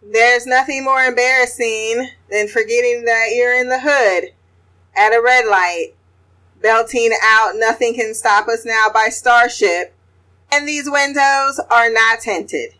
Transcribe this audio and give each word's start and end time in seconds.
There's 0.00 0.46
nothing 0.46 0.84
more 0.84 1.02
embarrassing 1.02 2.08
than 2.30 2.46
forgetting 2.46 3.04
that 3.06 3.32
you're 3.34 3.52
in 3.52 3.68
the 3.68 3.80
hood 3.80 4.30
at 4.94 5.12
a 5.12 5.20
red 5.20 5.44
light, 5.46 5.94
belting 6.62 7.10
out 7.20 7.56
Nothing 7.56 7.94
Can 7.94 8.14
Stop 8.14 8.46
Us 8.46 8.64
Now 8.64 8.86
by 8.94 9.08
Starship, 9.08 9.92
and 10.52 10.68
these 10.68 10.88
windows 10.88 11.60
are 11.68 11.90
not 11.90 12.20
tinted. 12.20 12.74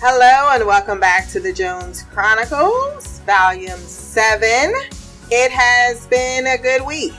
Hello, 0.00 0.50
and 0.54 0.66
welcome 0.68 1.00
back 1.00 1.28
to 1.30 1.40
the 1.40 1.52
Jones 1.52 2.04
Chronicles, 2.12 3.18
Volume 3.26 3.76
7. 3.76 4.72
It 5.32 5.50
has 5.50 6.06
been 6.06 6.46
a 6.46 6.58
good 6.58 6.86
week. 6.86 7.12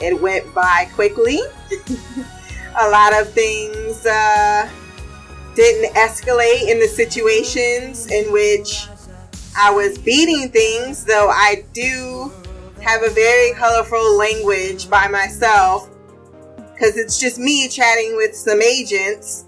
It 0.00 0.20
went 0.20 0.52
by 0.54 0.88
quickly. 0.94 1.40
a 2.78 2.88
lot 2.90 3.18
of 3.20 3.32
things 3.32 4.06
uh, 4.06 4.68
didn't 5.54 5.94
escalate 5.94 6.68
in 6.68 6.78
the 6.78 6.88
situations 6.88 8.10
in 8.10 8.32
which 8.32 8.88
I 9.56 9.70
was 9.70 9.98
beating 9.98 10.50
things, 10.50 11.04
though 11.04 11.28
I 11.28 11.64
do 11.72 12.32
have 12.80 13.02
a 13.02 13.10
very 13.10 13.52
colorful 13.54 14.16
language 14.16 14.88
by 14.88 15.08
myself 15.08 15.90
because 16.72 16.96
it's 16.96 17.18
just 17.18 17.38
me 17.38 17.68
chatting 17.68 18.14
with 18.16 18.36
some 18.36 18.62
agents 18.62 19.46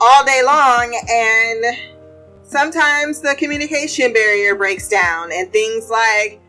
all 0.00 0.24
day 0.24 0.42
long 0.42 0.98
and 1.10 1.64
sometimes 2.42 3.20
the 3.20 3.34
communication 3.38 4.12
barrier 4.12 4.54
breaks 4.54 4.88
down 4.88 5.30
and 5.32 5.52
things 5.52 5.90
like 5.90 6.40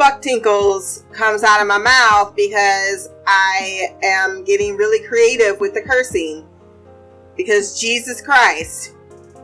fuck 0.00 0.22
tinkles 0.22 1.04
comes 1.12 1.42
out 1.42 1.60
of 1.60 1.66
my 1.66 1.76
mouth 1.76 2.34
because 2.34 3.10
I 3.26 3.94
am 4.02 4.44
getting 4.44 4.74
really 4.78 5.06
creative 5.06 5.60
with 5.60 5.74
the 5.74 5.82
cursing 5.82 6.48
because 7.36 7.78
Jesus 7.78 8.22
Christ 8.22 8.94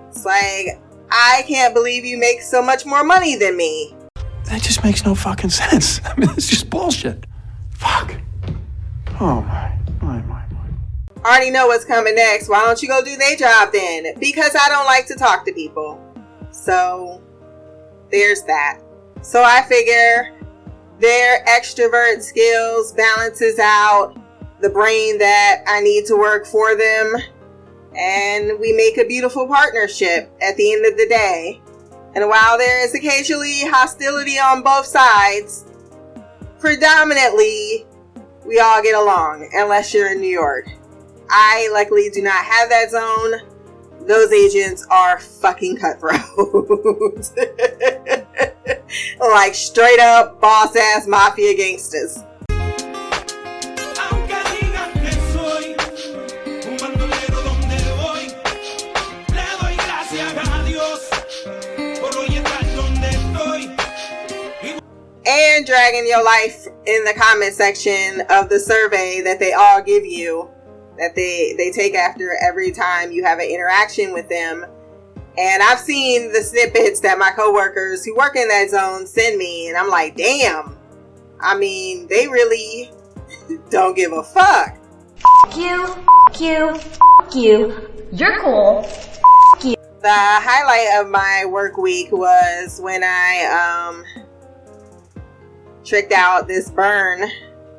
it's 0.09 0.25
like 0.25 0.81
I 1.11 1.45
can't 1.47 1.75
believe 1.75 2.07
you 2.07 2.17
make 2.17 2.41
so 2.41 2.63
much 2.63 2.87
more 2.87 3.05
money 3.05 3.37
than 3.37 3.55
me 3.55 3.95
That 4.45 4.63
just 4.63 4.83
makes 4.83 5.05
no 5.05 5.15
fucking 5.15 5.51
sense. 5.51 6.01
I 6.07 6.19
mean, 6.19 6.31
it's 6.31 6.49
just 6.49 6.71
bullshit. 6.71 7.27
Fuck. 7.73 8.15
Oh 9.21 9.43
my, 9.43 9.79
my, 10.01 10.23
my, 10.23 10.43
my. 10.53 11.23
already 11.23 11.51
know 11.51 11.67
what's 11.67 11.85
coming 11.85 12.15
next. 12.15 12.49
Why 12.49 12.65
don't 12.65 12.81
you 12.81 12.89
go 12.89 13.05
do 13.05 13.15
their 13.19 13.37
job 13.37 13.75
then? 13.75 14.19
Because 14.19 14.57
I 14.59 14.71
don't 14.71 14.87
like 14.87 15.07
to 15.09 15.17
talk 15.17 15.45
to 15.45 15.53
people. 15.53 16.01
So 16.51 17.21
there's 18.11 18.43
that. 18.45 18.81
So 19.21 19.43
I 19.43 19.61
figure 19.63 20.36
their 21.01 21.45
extrovert 21.45 22.23
skills 22.23 22.93
balances 22.93 23.59
out 23.59 24.17
the 24.61 24.71
brain 24.71 25.19
that 25.19 25.63
I 25.67 25.81
need 25.81 26.07
to 26.07 26.17
work 26.17 26.47
for 26.47 26.77
them. 26.77 27.15
And 27.95 28.59
we 28.59 28.73
make 28.73 28.99
a 28.99 29.07
beautiful 29.07 29.47
partnership 29.47 30.31
at 30.43 30.57
the 30.57 30.73
end 30.73 30.87
of 30.87 30.97
the 30.97 31.07
day. 31.09 31.61
And 32.15 32.29
while 32.29 32.57
there 32.59 32.85
is 32.85 32.95
occasionally 32.95 33.63
hostility 33.67 34.39
on 34.39 34.63
both 34.63 34.87
sides, 34.87 35.65
predominantly 36.59 37.87
we 38.47 38.61
all 38.61 38.83
get 38.83 38.95
along, 38.95 39.51
unless 39.53 39.93
you're 39.93 40.13
in 40.13 40.21
New 40.21 40.29
York. 40.29 40.69
I 41.29 41.69
luckily 41.73 42.09
do 42.11 42.23
not 42.23 42.45
have 42.45 42.69
that 42.71 42.91
zone. 42.91 44.07
Those 44.07 44.33
agents 44.33 44.87
are 44.89 45.19
fucking 45.19 45.79
cutthroat. 45.79 46.21
like 49.21 49.55
straight 49.55 50.01
up 50.01 50.41
boss 50.41 50.77
ass 50.77 51.07
mafia 51.07 51.57
gangsters. 51.57 52.19
Aunque 54.11 54.37
digan 54.53 54.93
que 54.93 55.13
soy 55.33 55.77
un 56.67 56.77
bandolero 56.77 57.43
donde 57.43 57.79
voy, 57.97 58.25
le 59.35 59.47
doy 59.61 59.77
gracias 59.77 60.49
a 60.49 60.63
Dios 60.65 61.01
por 62.01 62.17
hoy 62.17 62.37
estar 62.37 62.65
donde 62.77 63.09
estoy. 63.09 63.77
And 65.27 65.67
dragging 65.67 66.07
your 66.07 66.23
life 66.25 66.67
in 66.87 67.05
the 67.05 67.15
comment 67.17 67.55
section 67.55 68.23
of 68.31 68.49
the 68.49 68.61
survey 68.61 69.21
that 69.23 69.41
they 69.41 69.53
all 69.53 69.83
give 69.83 70.07
you, 70.07 70.49
that 70.99 71.15
they, 71.17 71.55
they 71.57 71.71
take 71.71 71.95
after 71.95 72.37
every 72.43 72.71
time 72.71 73.11
you 73.11 73.25
have 73.25 73.41
an 73.41 73.49
interaction 73.49 74.13
with 74.13 74.29
them. 74.29 74.65
And 75.39 75.63
I've 75.63 75.79
seen 75.79 76.33
the 76.33 76.43
snippets 76.43 77.01
that 77.01 77.19
my 77.19 77.31
coworkers 77.31 78.05
who 78.05 78.17
work 78.17 78.37
in 78.37 78.49
that 78.49 78.71
zone 78.71 79.07
send 79.07 79.37
me, 79.37 79.69
and 79.69 79.77
I'm 79.77 79.89
like, 79.89 80.17
damn. 80.17 80.79
I 81.41 81.57
mean, 81.57 82.07
they 82.09 82.27
really 82.27 82.91
don't 83.71 83.95
give 83.95 84.13
a 84.13 84.23
fuck. 84.23 84.79
F 85.47 85.57
you, 85.57 85.85
F 86.31 86.41
you, 86.41 86.69
F 86.71 87.35
you. 87.35 87.91
You're 88.13 88.41
cool. 88.41 88.89
You. 89.63 89.75
The 90.03 90.13
highlight 90.13 91.05
of 91.05 91.11
my 91.11 91.45
work 91.49 91.77
week 91.77 92.13
was 92.13 92.81
when 92.81 93.03
I 93.05 93.93
um 93.93 94.05
tricked 95.85 96.13
out 96.13 96.49
this 96.49 96.71
burn. 96.71 97.29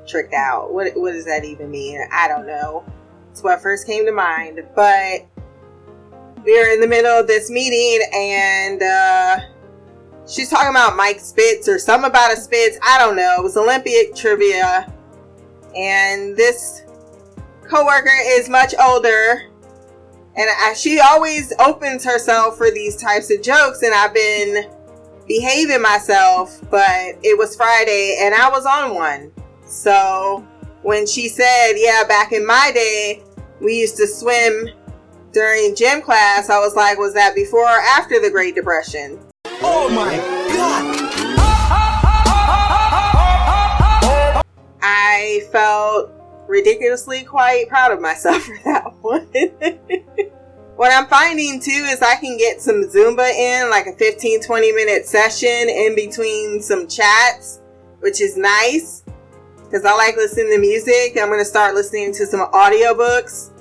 Tricked 0.07 0.33
out. 0.33 0.73
What 0.73 0.95
what 0.95 1.13
does 1.13 1.25
that 1.25 1.43
even 1.43 1.71
mean? 1.71 1.99
I 2.11 2.27
don't 2.27 2.45
know. 2.45 2.85
It's 3.31 3.43
what 3.43 3.61
first 3.61 3.87
came 3.87 4.05
to 4.05 4.11
mind. 4.11 4.61
But 4.75 5.27
we 6.47 6.57
were 6.57 6.69
in 6.69 6.79
the 6.79 6.87
middle 6.87 7.11
of 7.11 7.27
this 7.27 7.51
meeting 7.51 8.07
and 8.15 8.81
uh 8.81 9.39
she's 10.25 10.49
talking 10.49 10.69
about 10.69 10.95
Mike 10.95 11.19
Spitz 11.19 11.67
or 11.67 11.77
something 11.77 12.09
about 12.09 12.31
a 12.31 12.37
Spitz. 12.37 12.79
I 12.81 12.97
don't 12.97 13.17
know. 13.17 13.35
It 13.39 13.43
was 13.43 13.57
Olympic 13.57 14.15
trivia. 14.15 14.91
And 15.75 16.35
this 16.37 16.83
coworker 17.69 18.09
is 18.27 18.47
much 18.47 18.73
older 18.81 19.49
and 20.37 20.49
I, 20.61 20.73
she 20.73 21.01
always 21.01 21.51
opens 21.59 22.05
herself 22.05 22.57
for 22.57 22.71
these 22.71 22.95
types 22.95 23.29
of 23.29 23.41
jokes 23.41 23.81
and 23.81 23.93
i've 23.93 24.13
been 24.13 24.71
behaving 25.27 25.81
myself 25.81 26.61
but 26.71 27.17
it 27.23 27.37
was 27.37 27.57
friday 27.57 28.17
and 28.21 28.33
i 28.33 28.49
was 28.49 28.65
on 28.65 28.95
one 28.95 29.33
so 29.65 30.47
when 30.83 31.05
she 31.05 31.27
said 31.27 31.73
yeah 31.75 32.05
back 32.07 32.31
in 32.31 32.45
my 32.45 32.71
day 32.73 33.21
we 33.59 33.77
used 33.77 33.97
to 33.97 34.07
swim 34.07 34.69
during 35.37 35.75
gym 35.75 36.01
class 36.01 36.49
i 36.49 36.57
was 36.57 36.73
like 36.73 36.97
was 36.97 37.13
that 37.13 37.35
before 37.35 37.61
or 37.61 37.79
after 37.95 38.19
the 38.19 38.27
great 38.27 38.55
depression 38.55 39.19
Oh 39.61 39.87
my 39.87 40.17
God! 40.55 40.83
i 44.81 45.47
felt 45.51 46.09
ridiculously 46.47 47.23
quite 47.23 47.69
proud 47.69 47.91
of 47.91 48.01
myself 48.01 48.41
for 48.45 48.57
that 48.65 48.91
one 49.01 49.29
What 50.75 50.91
I'm 50.91 51.07
finding 51.07 51.59
too 51.59 51.71
is 51.71 52.03
I 52.03 52.15
can 52.17 52.37
get 52.37 52.61
some 52.61 52.83
Zumba 52.83 53.31
in, 53.31 53.69
like 53.71 53.87
a 53.87 53.93
15 53.93 54.43
20 54.43 54.71
minute 54.73 55.07
session 55.07 55.69
in 55.69 55.95
between 55.95 56.61
some 56.61 56.87
chats, 56.87 57.61
which 57.99 58.21
is 58.21 58.37
nice 58.37 59.03
because 59.63 59.85
I 59.85 59.95
like 59.95 60.15
listening 60.17 60.51
to 60.51 60.59
music. 60.59 61.17
I'm 61.19 61.29
going 61.29 61.39
to 61.39 61.45
start 61.45 61.73
listening 61.73 62.13
to 62.13 62.27
some 62.27 62.41
audiobooks. 62.51 63.56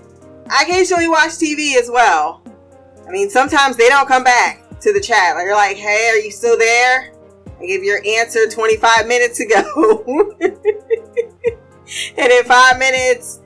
I 0.51 0.63
occasionally 0.63 1.09
watch 1.09 1.31
TV 1.31 1.77
as 1.77 1.91
well. 1.91 2.43
I 3.07 3.11
mean, 3.11 3.31
sometimes 3.31 3.77
they 3.77 3.89
don't 3.89 4.09
come 4.09 4.25
back 4.25 4.81
to 4.81 4.93
the 4.93 5.01
chat. 5.01 5.37
Like, 5.37 5.45
you're 5.45 5.55
like, 5.55 5.77
hey, 5.77 6.11
are 6.11 6.19
you 6.19 6.31
still 6.31 6.59
there? 6.59 7.13
I 7.61 7.67
give 7.67 7.83
your 7.83 8.01
answer 8.07 8.49
25 8.49 9.07
minutes 9.07 9.41
ago. 9.41 10.37
and 10.41 12.33
in 12.33 12.45
five 12.45 12.79
minutes, 12.79 13.41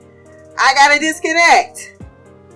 I 0.58 0.74
got 0.74 0.94
to 0.94 0.98
disconnect 0.98 1.94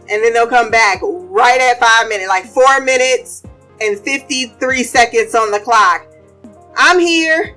and 0.09 0.23
then 0.23 0.33
they'll 0.33 0.47
come 0.47 0.71
back 0.71 1.01
right 1.03 1.61
at 1.61 1.81
five 1.81 2.09
minutes, 2.09 2.29
like 2.29 2.45
four 2.45 2.81
minutes 2.81 3.43
and 3.81 3.99
53 3.99 4.83
seconds 4.85 5.35
on 5.35 5.51
the 5.51 5.61
clock. 5.61 6.07
I'm 6.77 6.99
here. 6.99 7.57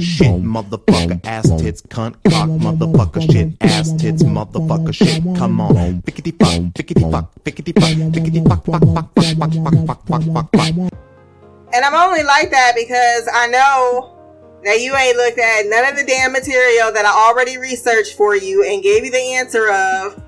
Shit, 0.00 0.42
motherfucker, 0.42 1.20
ass 1.24 1.48
tits, 1.60 1.82
cunt, 1.82 2.14
cock, 2.30 2.48
motherfucker, 2.48 3.22
shit, 3.30 3.54
ass 3.60 3.92
tits, 3.92 4.22
motherfucker, 4.22 4.94
shit, 4.94 5.22
come 5.36 5.60
on. 5.60 6.02
Fickety 6.02 6.32
fuck, 6.32 6.76
fickety 6.76 7.02
fuck, 7.10 7.30
fickety 7.44 7.72
fuck, 7.72 8.14
fickety 8.14 8.42
fuck, 8.44 8.64
fuck, 8.64 8.82
fuck, 8.82 9.14
fuck, 9.14 9.36
fuck, 9.36 9.52
fuck, 9.52 9.86
fuck, 9.86 10.06
fuck, 10.06 10.22
fuck, 10.32 10.50
fuck. 10.52 10.92
And 11.74 11.84
I'm 11.84 11.94
only 11.94 12.22
like 12.22 12.50
that 12.50 12.72
because 12.76 13.28
I 13.32 13.46
know 13.48 14.18
that 14.64 14.80
you 14.80 14.94
ain't 14.94 15.16
looked 15.16 15.38
at 15.38 15.62
none 15.66 15.90
of 15.90 15.96
the 15.96 16.04
damn 16.04 16.32
material 16.32 16.92
that 16.92 17.04
I 17.04 17.28
already 17.28 17.58
researched 17.58 18.16
for 18.16 18.36
you 18.36 18.64
and 18.64 18.82
gave 18.82 19.04
you 19.04 19.10
the 19.10 19.34
answer 19.34 19.70
of. 19.70 20.22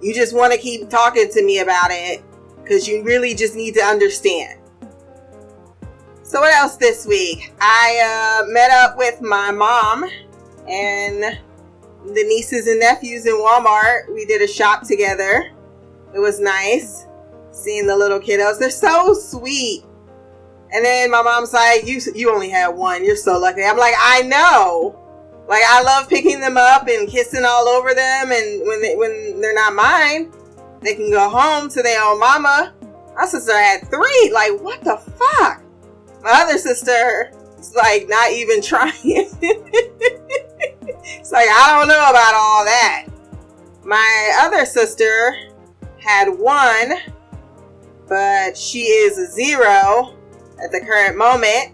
You 0.00 0.14
just 0.14 0.34
want 0.34 0.52
to 0.52 0.58
keep 0.58 0.88
talking 0.88 1.30
to 1.30 1.44
me 1.44 1.60
about 1.60 1.90
it 1.90 2.22
because 2.62 2.88
you 2.88 3.04
really 3.04 3.34
just 3.34 3.54
need 3.54 3.74
to 3.74 3.82
understand. 3.82 4.58
So, 6.32 6.40
what 6.40 6.54
else 6.54 6.76
this 6.76 7.04
week? 7.04 7.52
I 7.60 8.40
uh, 8.40 8.46
met 8.50 8.70
up 8.70 8.96
with 8.96 9.20
my 9.20 9.50
mom 9.50 10.04
and 10.66 11.22
the 12.06 12.24
nieces 12.24 12.66
and 12.68 12.80
nephews 12.80 13.26
in 13.26 13.34
Walmart. 13.34 14.10
We 14.14 14.24
did 14.24 14.40
a 14.40 14.48
shop 14.48 14.82
together. 14.88 15.52
It 16.14 16.18
was 16.18 16.40
nice 16.40 17.04
seeing 17.50 17.86
the 17.86 17.94
little 17.94 18.18
kiddos. 18.18 18.58
They're 18.58 18.70
so 18.70 19.12
sweet. 19.12 19.84
And 20.72 20.82
then 20.82 21.10
my 21.10 21.20
mom's 21.20 21.52
like, 21.52 21.84
"You 21.84 22.00
you 22.14 22.32
only 22.32 22.48
had 22.48 22.68
one. 22.68 23.04
You're 23.04 23.14
so 23.14 23.38
lucky." 23.38 23.62
I'm 23.62 23.76
like, 23.76 23.94
"I 23.98 24.22
know, 24.22 24.98
Like 25.48 25.64
I 25.68 25.82
love 25.82 26.08
picking 26.08 26.40
them 26.40 26.56
up 26.56 26.88
and 26.88 27.10
kissing 27.10 27.44
all 27.44 27.68
over 27.68 27.92
them, 27.92 28.32
and 28.32 28.66
when 28.66 28.80
they, 28.80 28.96
when 28.96 29.38
they're 29.42 29.52
not 29.52 29.74
mine, 29.74 30.32
they 30.80 30.94
can 30.94 31.10
go 31.10 31.28
home 31.28 31.68
to 31.68 31.82
their 31.82 32.02
own 32.02 32.18
mama. 32.18 32.72
My 33.16 33.26
sister 33.26 33.52
had 33.52 33.86
three. 33.90 34.30
Like 34.32 34.58
what 34.62 34.82
the 34.82 34.96
fuck? 34.96 35.61
My 36.22 36.42
other 36.42 36.58
sister 36.58 37.32
is 37.58 37.74
like 37.74 38.08
not 38.08 38.32
even 38.32 38.62
trying. 38.62 38.92
it's 39.02 39.32
like 41.32 41.48
I 41.48 41.76
don't 41.76 41.88
know 41.88 42.10
about 42.10 42.34
all 42.34 42.64
that. 42.64 43.06
My 43.84 44.40
other 44.42 44.64
sister 44.64 45.34
had 45.98 46.28
one, 46.28 46.92
but 48.08 48.56
she 48.56 48.82
is 48.82 49.18
a 49.18 49.26
zero 49.26 50.16
at 50.62 50.70
the 50.70 50.80
current 50.80 51.16
moment. 51.16 51.72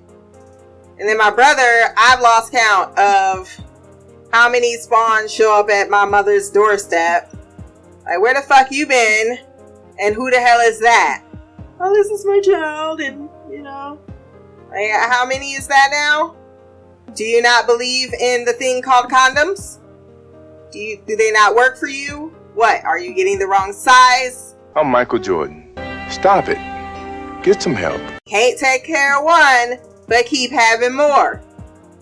And 0.98 1.08
then 1.08 1.18
my 1.18 1.30
brother, 1.30 1.94
I've 1.96 2.20
lost 2.20 2.52
count 2.52 2.98
of 2.98 3.48
how 4.32 4.50
many 4.50 4.76
spawns 4.76 5.32
show 5.32 5.58
up 5.58 5.70
at 5.70 5.90
my 5.90 6.04
mother's 6.04 6.50
doorstep. 6.50 7.34
Like, 8.04 8.20
where 8.20 8.34
the 8.34 8.42
fuck 8.42 8.68
you 8.70 8.86
been? 8.86 9.38
And 10.00 10.14
who 10.14 10.30
the 10.30 10.40
hell 10.40 10.60
is 10.60 10.80
that? 10.80 11.24
Oh, 11.80 11.92
this 11.92 12.08
is 12.08 12.24
my 12.24 12.40
child, 12.40 13.00
and 13.00 13.28
you 13.50 13.62
know. 13.62 13.98
Like, 14.70 14.90
how 14.90 15.24
many 15.24 15.52
is 15.52 15.66
that 15.68 15.88
now? 15.90 16.36
Do 17.14 17.24
you 17.24 17.40
not 17.40 17.66
believe 17.66 18.12
in 18.12 18.44
the 18.44 18.52
thing 18.52 18.82
called 18.82 19.06
condoms? 19.06 19.78
Do 20.70 20.78
you 20.78 21.00
do 21.06 21.16
they 21.16 21.30
not 21.30 21.54
work 21.54 21.78
for 21.78 21.88
you? 21.88 22.34
What? 22.54 22.84
Are 22.84 22.98
you 22.98 23.14
getting 23.14 23.38
the 23.38 23.46
wrong 23.46 23.72
size? 23.72 24.54
I'm 24.76 24.88
Michael 24.88 25.18
Jordan. 25.18 25.72
Stop 26.10 26.48
it. 26.48 26.58
Get 27.42 27.62
some 27.62 27.74
help. 27.74 28.00
Can't 28.26 28.58
take 28.58 28.84
care 28.84 29.18
of 29.18 29.24
one, 29.24 29.78
but 30.06 30.26
keep 30.26 30.50
having 30.50 30.94
more. 30.94 31.42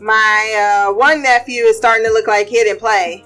My 0.00 0.88
uh, 0.88 0.92
one 0.92 1.22
nephew 1.22 1.62
is 1.64 1.76
starting 1.76 2.04
to 2.06 2.12
look 2.12 2.26
like 2.26 2.48
Kid 2.48 2.66
and 2.66 2.78
Play 2.78 3.24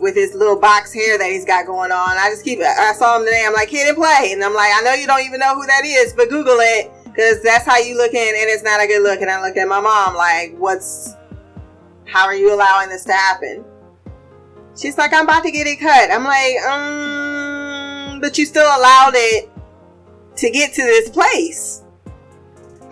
with 0.00 0.16
his 0.16 0.34
little 0.34 0.58
box 0.58 0.92
hair 0.92 1.16
that 1.18 1.30
he's 1.30 1.44
got 1.44 1.66
going 1.66 1.92
on. 1.92 2.18
I 2.18 2.28
just 2.30 2.44
keep, 2.44 2.58
I 2.60 2.92
saw 2.92 3.16
him 3.16 3.24
today. 3.24 3.44
I'm 3.46 3.54
like, 3.54 3.68
Kid 3.68 3.88
and 3.88 3.96
Play. 3.96 4.32
And 4.32 4.44
I'm 4.44 4.52
like, 4.52 4.72
I 4.74 4.82
know 4.82 4.92
you 4.92 5.06
don't 5.06 5.24
even 5.24 5.40
know 5.40 5.54
who 5.54 5.66
that 5.66 5.84
is, 5.84 6.12
but 6.12 6.28
Google 6.28 6.58
it 6.58 6.90
because 7.16 7.40
that's 7.40 7.64
how 7.64 7.78
you 7.78 7.96
looking 7.96 8.20
and 8.20 8.50
it's 8.50 8.62
not 8.62 8.82
a 8.82 8.86
good 8.86 9.02
look. 9.02 9.22
And 9.22 9.30
I 9.30 9.40
look 9.40 9.56
at 9.56 9.66
my 9.66 9.80
mom 9.80 10.14
like, 10.14 10.54
what's, 10.58 11.14
how 12.04 12.26
are 12.26 12.34
you 12.34 12.52
allowing 12.52 12.90
this 12.90 13.04
to 13.04 13.12
happen? 13.12 13.64
She's 14.76 14.98
like, 14.98 15.14
I'm 15.14 15.24
about 15.24 15.42
to 15.44 15.50
get 15.50 15.66
it 15.66 15.80
cut. 15.80 16.10
I'm 16.10 16.24
like, 16.24 16.60
um, 16.68 18.20
but 18.20 18.36
you 18.36 18.44
still 18.44 18.66
allowed 18.66 19.12
it 19.14 19.50
to 20.36 20.50
get 20.50 20.74
to 20.74 20.82
this 20.82 21.08
place. 21.08 21.84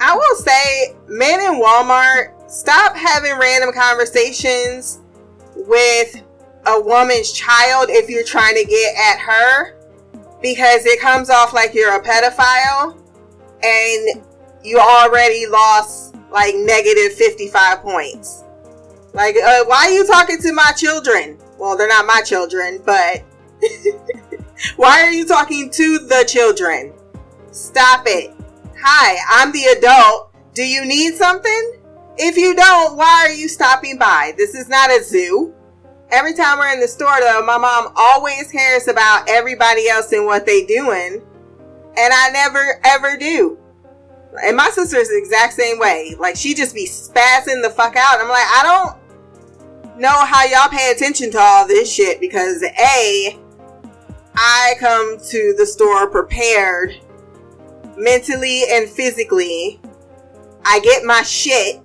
I 0.00 0.16
will 0.16 0.36
say, 0.36 0.96
men 1.06 1.40
in 1.40 1.60
Walmart, 1.60 2.50
stop 2.50 2.96
having 2.96 3.38
random 3.38 3.74
conversations 3.74 5.00
with 5.54 6.22
a 6.66 6.80
woman's 6.80 7.30
child 7.30 7.90
if 7.90 8.08
you're 8.08 8.24
trying 8.24 8.54
to 8.54 8.64
get 8.64 8.96
at 8.96 9.18
her 9.18 9.76
because 10.40 10.86
it 10.86 10.98
comes 10.98 11.28
off 11.28 11.52
like 11.52 11.74
you're 11.74 11.94
a 11.94 12.02
pedophile 12.02 13.03
and 13.64 14.22
you 14.62 14.78
already 14.78 15.46
lost 15.46 16.14
like 16.30 16.54
negative 16.54 17.14
55 17.14 17.80
points. 17.80 18.44
Like, 19.12 19.36
uh, 19.36 19.64
why 19.64 19.86
are 19.86 19.90
you 19.90 20.06
talking 20.06 20.38
to 20.38 20.52
my 20.52 20.72
children? 20.76 21.38
Well, 21.58 21.76
they're 21.76 21.88
not 21.88 22.06
my 22.06 22.20
children, 22.20 22.82
but 22.84 23.22
why 24.76 25.02
are 25.02 25.12
you 25.12 25.26
talking 25.26 25.70
to 25.70 25.98
the 26.00 26.24
children? 26.28 26.92
Stop 27.52 28.02
it. 28.06 28.34
Hi, 28.82 29.16
I'm 29.28 29.52
the 29.52 29.64
adult. 29.78 30.34
Do 30.52 30.66
you 30.66 30.84
need 30.84 31.14
something? 31.14 31.78
If 32.16 32.36
you 32.36 32.54
don't, 32.54 32.96
why 32.96 33.26
are 33.26 33.32
you 33.32 33.48
stopping 33.48 33.98
by? 33.98 34.34
This 34.36 34.54
is 34.54 34.68
not 34.68 34.90
a 34.90 35.02
zoo. 35.02 35.54
Every 36.10 36.34
time 36.34 36.58
we're 36.58 36.72
in 36.72 36.80
the 36.80 36.88
store 36.88 37.20
though, 37.20 37.44
my 37.44 37.58
mom 37.58 37.92
always 37.96 38.50
cares 38.50 38.88
about 38.88 39.28
everybody 39.28 39.88
else 39.88 40.12
and 40.12 40.26
what 40.26 40.46
they 40.46 40.64
doing. 40.64 41.22
And 41.96 42.12
I 42.12 42.30
never 42.30 42.80
ever 42.84 43.16
do. 43.16 43.58
And 44.42 44.56
my 44.56 44.70
sister's 44.70 45.08
the 45.08 45.18
exact 45.18 45.52
same 45.52 45.78
way. 45.78 46.16
Like 46.18 46.36
she 46.36 46.54
just 46.54 46.74
be 46.74 46.86
spazzing 46.86 47.62
the 47.62 47.70
fuck 47.70 47.96
out. 47.96 48.20
I'm 48.20 48.28
like, 48.28 48.46
I 48.46 48.62
don't 48.62 49.98
know 49.98 50.24
how 50.24 50.44
y'all 50.44 50.68
pay 50.68 50.90
attention 50.90 51.30
to 51.32 51.38
all 51.38 51.66
this 51.66 51.92
shit 51.92 52.20
because 52.20 52.62
A, 52.62 53.38
I 54.34 54.74
come 54.80 55.18
to 55.18 55.54
the 55.56 55.64
store 55.64 56.10
prepared 56.10 57.00
mentally 57.96 58.62
and 58.70 58.88
physically. 58.88 59.80
I 60.64 60.80
get 60.80 61.04
my 61.04 61.22
shit. 61.22 61.84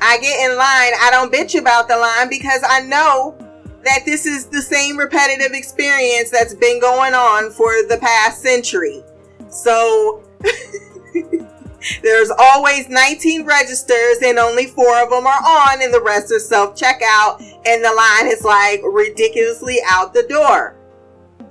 I 0.00 0.18
get 0.18 0.48
in 0.48 0.56
line. 0.56 0.92
I 1.00 1.08
don't 1.10 1.32
bitch 1.32 1.58
about 1.58 1.88
the 1.88 1.96
line 1.96 2.28
because 2.28 2.62
I 2.66 2.80
know 2.82 3.36
that 3.84 4.04
this 4.04 4.26
is 4.26 4.46
the 4.46 4.62
same 4.62 4.96
repetitive 4.96 5.52
experience 5.52 6.30
that's 6.30 6.54
been 6.54 6.80
going 6.80 7.14
on 7.14 7.50
for 7.50 7.70
the 7.88 7.98
past 8.00 8.42
century. 8.42 9.02
So 9.50 10.22
there's 12.02 12.30
always 12.38 12.88
19 12.88 13.44
registers 13.44 14.18
and 14.24 14.38
only 14.38 14.66
four 14.66 15.02
of 15.02 15.10
them 15.10 15.26
are 15.26 15.42
on 15.42 15.82
and 15.82 15.92
the 15.92 16.00
rest 16.00 16.32
are 16.32 16.38
self 16.38 16.76
checkout 16.76 17.40
and 17.66 17.84
the 17.84 17.92
line 17.92 18.32
is 18.32 18.42
like 18.42 18.80
ridiculously 18.84 19.78
out 19.88 20.14
the 20.14 20.22
door. 20.24 20.76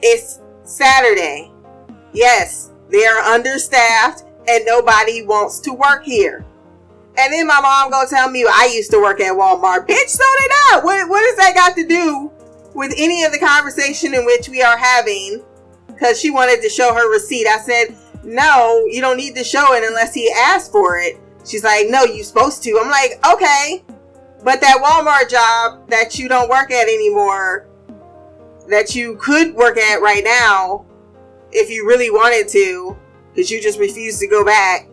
It's 0.01 0.39
Saturday. 0.63 1.51
Yes, 2.13 2.71
they 2.89 3.05
are 3.05 3.19
understaffed 3.19 4.23
and 4.47 4.65
nobody 4.65 5.25
wants 5.25 5.59
to 5.61 5.73
work 5.73 6.03
here. 6.03 6.45
And 7.17 7.33
then 7.33 7.47
my 7.47 7.59
mom 7.59 7.91
gonna 7.91 8.09
tell 8.09 8.29
me 8.29 8.45
I 8.47 8.71
used 8.73 8.91
to 8.91 9.01
work 9.01 9.19
at 9.19 9.33
Walmart. 9.33 9.87
Bitch, 9.87 10.07
so 10.07 10.23
did 10.39 10.51
I. 10.51 10.79
What, 10.81 11.09
what 11.09 11.21
does 11.21 11.35
that 11.35 11.53
got 11.53 11.75
to 11.75 11.85
do 11.85 12.31
with 12.73 12.93
any 12.95 13.25
of 13.25 13.33
the 13.33 13.39
conversation 13.39 14.13
in 14.13 14.25
which 14.25 14.47
we 14.47 14.61
are 14.61 14.77
having? 14.77 15.43
Because 15.99 16.19
she 16.19 16.29
wanted 16.29 16.61
to 16.61 16.69
show 16.69 16.93
her 16.93 17.11
receipt. 17.11 17.45
I 17.45 17.59
said, 17.59 17.97
no, 18.23 18.85
you 18.87 19.01
don't 19.01 19.17
need 19.17 19.35
to 19.35 19.43
show 19.43 19.73
it 19.73 19.83
unless 19.83 20.13
he 20.13 20.31
asked 20.33 20.71
for 20.71 20.97
it. 20.97 21.19
She's 21.45 21.63
like, 21.63 21.87
no, 21.89 22.03
you're 22.03 22.23
supposed 22.23 22.63
to. 22.63 22.79
I'm 22.81 22.89
like, 22.89 23.19
okay. 23.33 23.83
But 24.43 24.61
that 24.61 24.77
Walmart 24.81 25.29
job 25.29 25.89
that 25.89 26.17
you 26.17 26.29
don't 26.29 26.49
work 26.49 26.71
at 26.71 26.87
anymore, 26.87 27.67
that 28.69 28.95
you 28.95 29.17
could 29.17 29.53
work 29.55 29.77
at 29.77 30.01
right 30.01 30.23
now, 30.23 30.85
if 31.51 31.69
you 31.69 31.85
really 31.85 32.11
wanted 32.11 32.47
to, 32.49 32.97
because 33.33 33.51
you 33.51 33.61
just 33.61 33.79
refuse 33.79 34.19
to 34.19 34.27
go 34.27 34.45
back. 34.45 34.87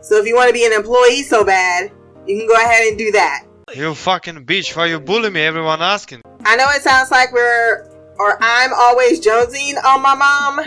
So 0.00 0.16
if 0.16 0.26
you 0.26 0.34
want 0.34 0.48
to 0.48 0.54
be 0.54 0.64
an 0.64 0.72
employee 0.72 1.22
so 1.22 1.44
bad, 1.44 1.92
you 2.26 2.38
can 2.38 2.48
go 2.48 2.54
ahead 2.54 2.88
and 2.88 2.98
do 2.98 3.12
that. 3.12 3.44
You 3.74 3.94
fucking 3.94 4.46
bitch, 4.46 4.74
why 4.76 4.86
you 4.86 4.98
bully 4.98 5.30
me? 5.30 5.42
Everyone 5.42 5.80
asking. 5.82 6.22
I 6.44 6.56
know 6.56 6.66
it 6.70 6.82
sounds 6.82 7.10
like 7.10 7.32
we're, 7.32 7.89
or 8.20 8.36
I'm 8.38 8.70
always 8.74 9.18
jonesing 9.18 9.82
on 9.82 10.02
my 10.02 10.14
mom, 10.14 10.60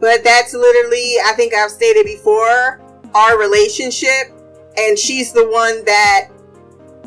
but 0.00 0.22
that's 0.22 0.52
literally, 0.52 1.14
I 1.24 1.32
think 1.32 1.54
I've 1.54 1.70
stated 1.70 2.04
before, 2.04 2.82
our 3.14 3.38
relationship. 3.38 4.32
And 4.76 4.98
she's 4.98 5.32
the 5.32 5.48
one 5.48 5.82
that 5.86 6.28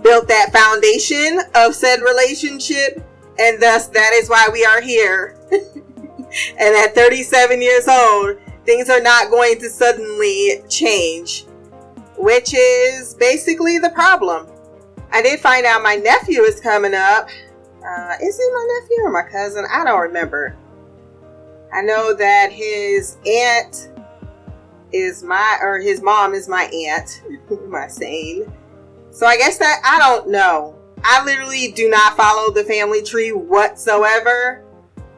built 0.02 0.28
that 0.30 0.52
foundation 0.52 1.42
of 1.54 1.75
said 1.75 2.02
relationship. 2.02 3.06
And 3.38 3.62
thus, 3.62 3.88
that 3.90 4.13
is 4.16 4.30
why 4.30 4.50
we 4.52 4.66
are 4.66 4.82
here. 4.82 5.38
and 5.52 6.75
at 6.75 6.96
37 6.96 7.62
years 7.62 7.88
old, 7.88 8.38
things 8.66 8.90
are 8.90 9.02
not 9.02 9.30
going 9.30 9.60
to 9.60 9.70
suddenly 9.70 10.63
change, 10.68 11.46
which 12.18 12.56
is 12.56 13.13
basically 13.13 13.78
the 13.78 13.92
problem. 13.92 14.48
I 15.12 15.22
did 15.22 15.40
find 15.40 15.68
out 15.68 15.84
my 15.84 15.98
nephew 15.98 16.42
is 16.42 16.60
coming 16.60 16.96
up. 16.96 17.30
Uh, 17.86 18.16
is 18.22 18.40
it 18.40 18.54
my 18.54 18.80
nephew 18.82 19.04
or 19.04 19.12
my 19.12 19.30
cousin? 19.30 19.66
I 19.72 19.84
don't 19.84 20.02
remember. 20.02 20.56
I 21.74 21.82
know 21.82 22.14
that 22.14 22.52
his 22.52 23.18
aunt 23.26 23.90
is 24.92 25.24
my, 25.24 25.60
or 25.62 25.80
his 25.80 26.02
mom 26.02 26.34
is 26.34 26.48
my 26.48 26.64
aunt. 26.64 27.24
Am 27.52 27.76
I 27.76 27.88
saying? 27.88 28.52
So 29.12 29.26
I 29.26 29.38
guess 29.38 29.58
that, 29.58 29.82
I 29.84 30.00
don't 30.00 30.30
know. 30.30 30.76
I 31.04 31.24
literally 31.24 31.72
do 31.72 31.90
not 31.90 32.18
follow 32.18 32.52
the 32.52 32.64
family 32.64 33.04
tree 33.04 33.32
whatsoever. 33.32 34.64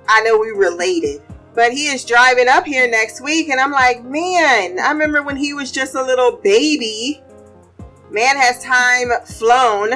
I 0.08 0.22
know 0.22 0.38
we 0.38 0.50
related. 0.50 1.22
But 1.54 1.74
he 1.74 1.88
is 1.88 2.06
driving 2.06 2.48
up 2.48 2.66
here 2.66 2.88
next 2.88 3.22
week, 3.22 3.50
and 3.50 3.60
I'm 3.60 3.72
like, 3.72 4.04
man, 4.04 4.80
I 4.80 4.92
remember 4.92 5.24
when 5.24 5.36
he 5.36 5.54
was 5.54 5.72
just 5.72 5.96
a 5.96 6.04
little 6.04 6.38
baby. 6.38 7.22
Man 8.12 8.38
has 8.38 8.63
time 8.63 9.10
flown. 9.25 9.94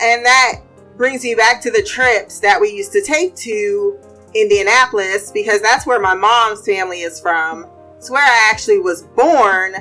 And 0.00 0.24
that 0.24 0.60
brings 0.96 1.24
me 1.24 1.34
back 1.34 1.60
to 1.62 1.70
the 1.70 1.82
trips 1.82 2.40
that 2.40 2.60
we 2.60 2.70
used 2.70 2.92
to 2.92 3.02
take 3.02 3.34
to 3.36 3.98
Indianapolis 4.34 5.30
because 5.30 5.60
that's 5.60 5.86
where 5.86 6.00
my 6.00 6.14
mom's 6.14 6.64
family 6.64 7.00
is 7.00 7.20
from. 7.20 7.66
It's 7.96 8.10
where 8.10 8.22
I 8.22 8.50
actually 8.50 8.78
was 8.78 9.02
born. 9.02 9.76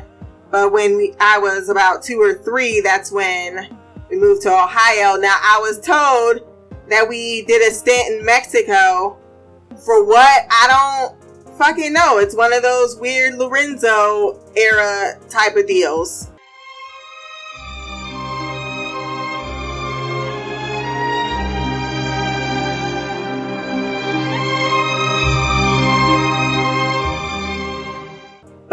But 0.51 0.71
when 0.71 0.97
we, 0.97 1.15
I 1.19 1.37
was 1.39 1.69
about 1.69 2.03
two 2.03 2.21
or 2.21 2.35
three, 2.35 2.81
that's 2.81 3.11
when 3.11 3.77
we 4.09 4.17
moved 4.17 4.41
to 4.43 4.49
Ohio. 4.49 5.15
Now, 5.15 5.37
I 5.41 5.59
was 5.61 5.79
told 5.79 6.41
that 6.89 7.07
we 7.07 7.45
did 7.45 7.61
a 7.61 7.73
stint 7.73 8.19
in 8.19 8.25
Mexico. 8.25 9.17
For 9.85 10.05
what? 10.05 10.45
I 10.51 10.67
don't 10.67 11.57
fucking 11.57 11.93
know. 11.93 12.17
It's 12.17 12.35
one 12.35 12.51
of 12.53 12.61
those 12.63 12.97
weird 12.97 13.35
Lorenzo 13.35 14.39
era 14.55 15.17
type 15.29 15.55
of 15.55 15.67
deals. 15.67 16.31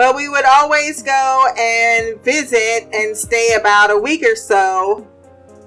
So 0.08 0.16
we 0.16 0.26
would 0.26 0.46
always 0.46 1.02
go 1.02 1.48
and 1.58 2.18
visit 2.22 2.88
and 2.94 3.14
stay 3.14 3.56
about 3.60 3.90
a 3.90 3.98
week 3.98 4.24
or 4.24 4.36
so, 4.36 5.06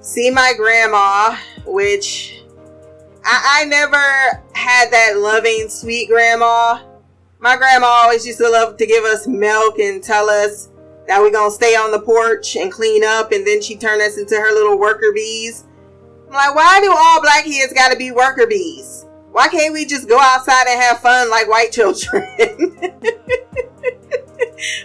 see 0.00 0.32
my 0.32 0.52
grandma, 0.56 1.36
which 1.64 2.42
I, 3.24 3.60
I 3.60 3.64
never 3.66 4.42
had 4.52 4.90
that 4.90 5.18
loving, 5.18 5.68
sweet 5.68 6.08
grandma. 6.08 6.80
My 7.38 7.56
grandma 7.56 7.86
always 7.86 8.26
used 8.26 8.40
to 8.40 8.48
love 8.48 8.76
to 8.78 8.84
give 8.86 9.04
us 9.04 9.28
milk 9.28 9.78
and 9.78 10.02
tell 10.02 10.28
us 10.28 10.70
that 11.06 11.20
we're 11.20 11.30
gonna 11.30 11.52
stay 11.52 11.76
on 11.76 11.92
the 11.92 12.00
porch 12.00 12.56
and 12.56 12.72
clean 12.72 13.04
up, 13.04 13.30
and 13.30 13.46
then 13.46 13.62
she 13.62 13.76
turned 13.76 14.02
us 14.02 14.18
into 14.18 14.34
her 14.34 14.52
little 14.52 14.76
worker 14.76 15.12
bees. 15.14 15.66
I'm 16.26 16.32
like, 16.32 16.56
why 16.56 16.80
do 16.80 16.92
all 16.92 17.22
black 17.22 17.44
kids 17.44 17.72
gotta 17.72 17.96
be 17.96 18.10
worker 18.10 18.48
bees? 18.48 19.06
Why 19.30 19.46
can't 19.46 19.72
we 19.72 19.86
just 19.86 20.08
go 20.08 20.18
outside 20.18 20.66
and 20.66 20.82
have 20.82 20.98
fun 20.98 21.30
like 21.30 21.48
white 21.48 21.70
children? 21.70 22.90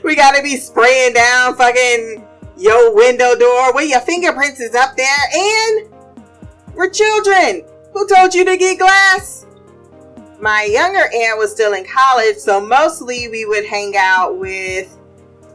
We 0.03 0.15
gotta 0.15 0.41
be 0.41 0.57
spraying 0.57 1.13
down 1.13 1.55
fucking 1.55 2.25
your 2.57 2.93
window 2.95 3.35
door 3.35 3.73
where 3.73 3.85
your 3.85 3.99
fingerprints 4.01 4.59
is 4.59 4.75
up 4.75 4.95
there 4.95 5.07
and 5.33 5.89
we're 6.75 6.89
children. 6.89 7.63
Who 7.93 8.07
told 8.07 8.33
you 8.33 8.45
to 8.45 8.57
get 8.57 8.79
glass? 8.79 9.45
My 10.39 10.63
younger 10.63 11.09
aunt 11.13 11.39
was 11.39 11.51
still 11.51 11.73
in 11.73 11.83
college, 11.85 12.37
so 12.37 12.61
mostly 12.61 13.27
we 13.27 13.45
would 13.45 13.65
hang 13.65 13.95
out 13.97 14.37
with 14.37 14.95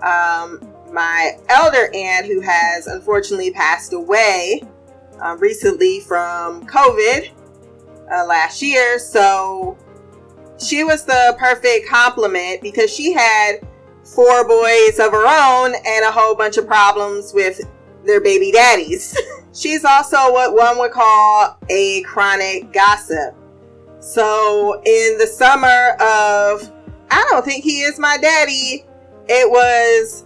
um, 0.03 0.61
my 0.93 1.39
elder 1.49 1.89
aunt, 1.95 2.27
who 2.27 2.41
has 2.41 2.89
unfortunately 2.89 3.53
passed 3.53 3.93
away 3.93 4.63
uh, 5.21 5.37
recently 5.39 6.01
from 6.01 6.67
COVID 6.67 7.31
uh, 8.13 8.27
last 8.27 8.61
year. 8.61 8.99
So 8.99 9.79
she 10.59 10.83
was 10.83 11.05
the 11.05 11.37
perfect 11.39 11.89
complement 11.89 12.61
because 12.61 12.93
she 12.93 13.13
had 13.13 13.61
four 14.05 14.47
boys 14.47 14.99
of 14.99 15.13
her 15.13 15.27
own 15.27 15.75
and 15.75 16.05
a 16.05 16.11
whole 16.11 16.35
bunch 16.35 16.57
of 16.57 16.67
problems 16.67 17.33
with 17.33 17.61
their 18.05 18.21
baby 18.21 18.51
daddies. 18.53 19.17
She's 19.55 19.85
also 19.85 20.33
what 20.33 20.55
one 20.55 20.79
would 20.79 20.93
call 20.93 21.59
a 21.69 22.03
chronic 22.03 22.73
gossip. 22.73 23.35
So 24.01 24.83
in 24.85 25.19
the 25.19 25.27
summer 25.27 25.91
of, 26.01 26.73
I 27.11 27.27
don't 27.31 27.45
think 27.45 27.63
he 27.63 27.83
is 27.83 27.99
my 27.99 28.17
daddy, 28.17 28.85
it 29.29 29.49
was 29.49 30.25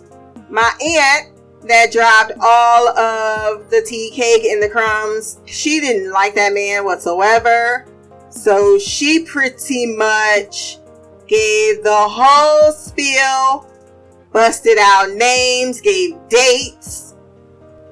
my 0.49 0.73
aunt 0.81 1.37
that 1.69 1.93
dropped 1.93 2.33
all 2.41 2.89
of 2.89 3.69
the 3.71 3.83
tea 3.83 4.11
cake 4.15 4.45
and 4.45 4.63
the 4.63 4.69
crumbs. 4.69 5.41
She 5.45 5.81
didn't 5.81 6.13
like 6.13 6.35
that 6.37 6.53
man 6.53 6.85
whatsoever. 6.85 7.87
So 8.31 8.79
she 8.79 9.25
pretty 9.25 9.95
much 9.97 10.79
gave 11.29 11.83
the 11.83 11.95
whole 11.95 12.73
spiel, 12.73 13.69
busted 14.33 14.79
out 14.79 15.11
names, 15.13 15.81
gave 15.81 16.17
dates, 16.29 17.15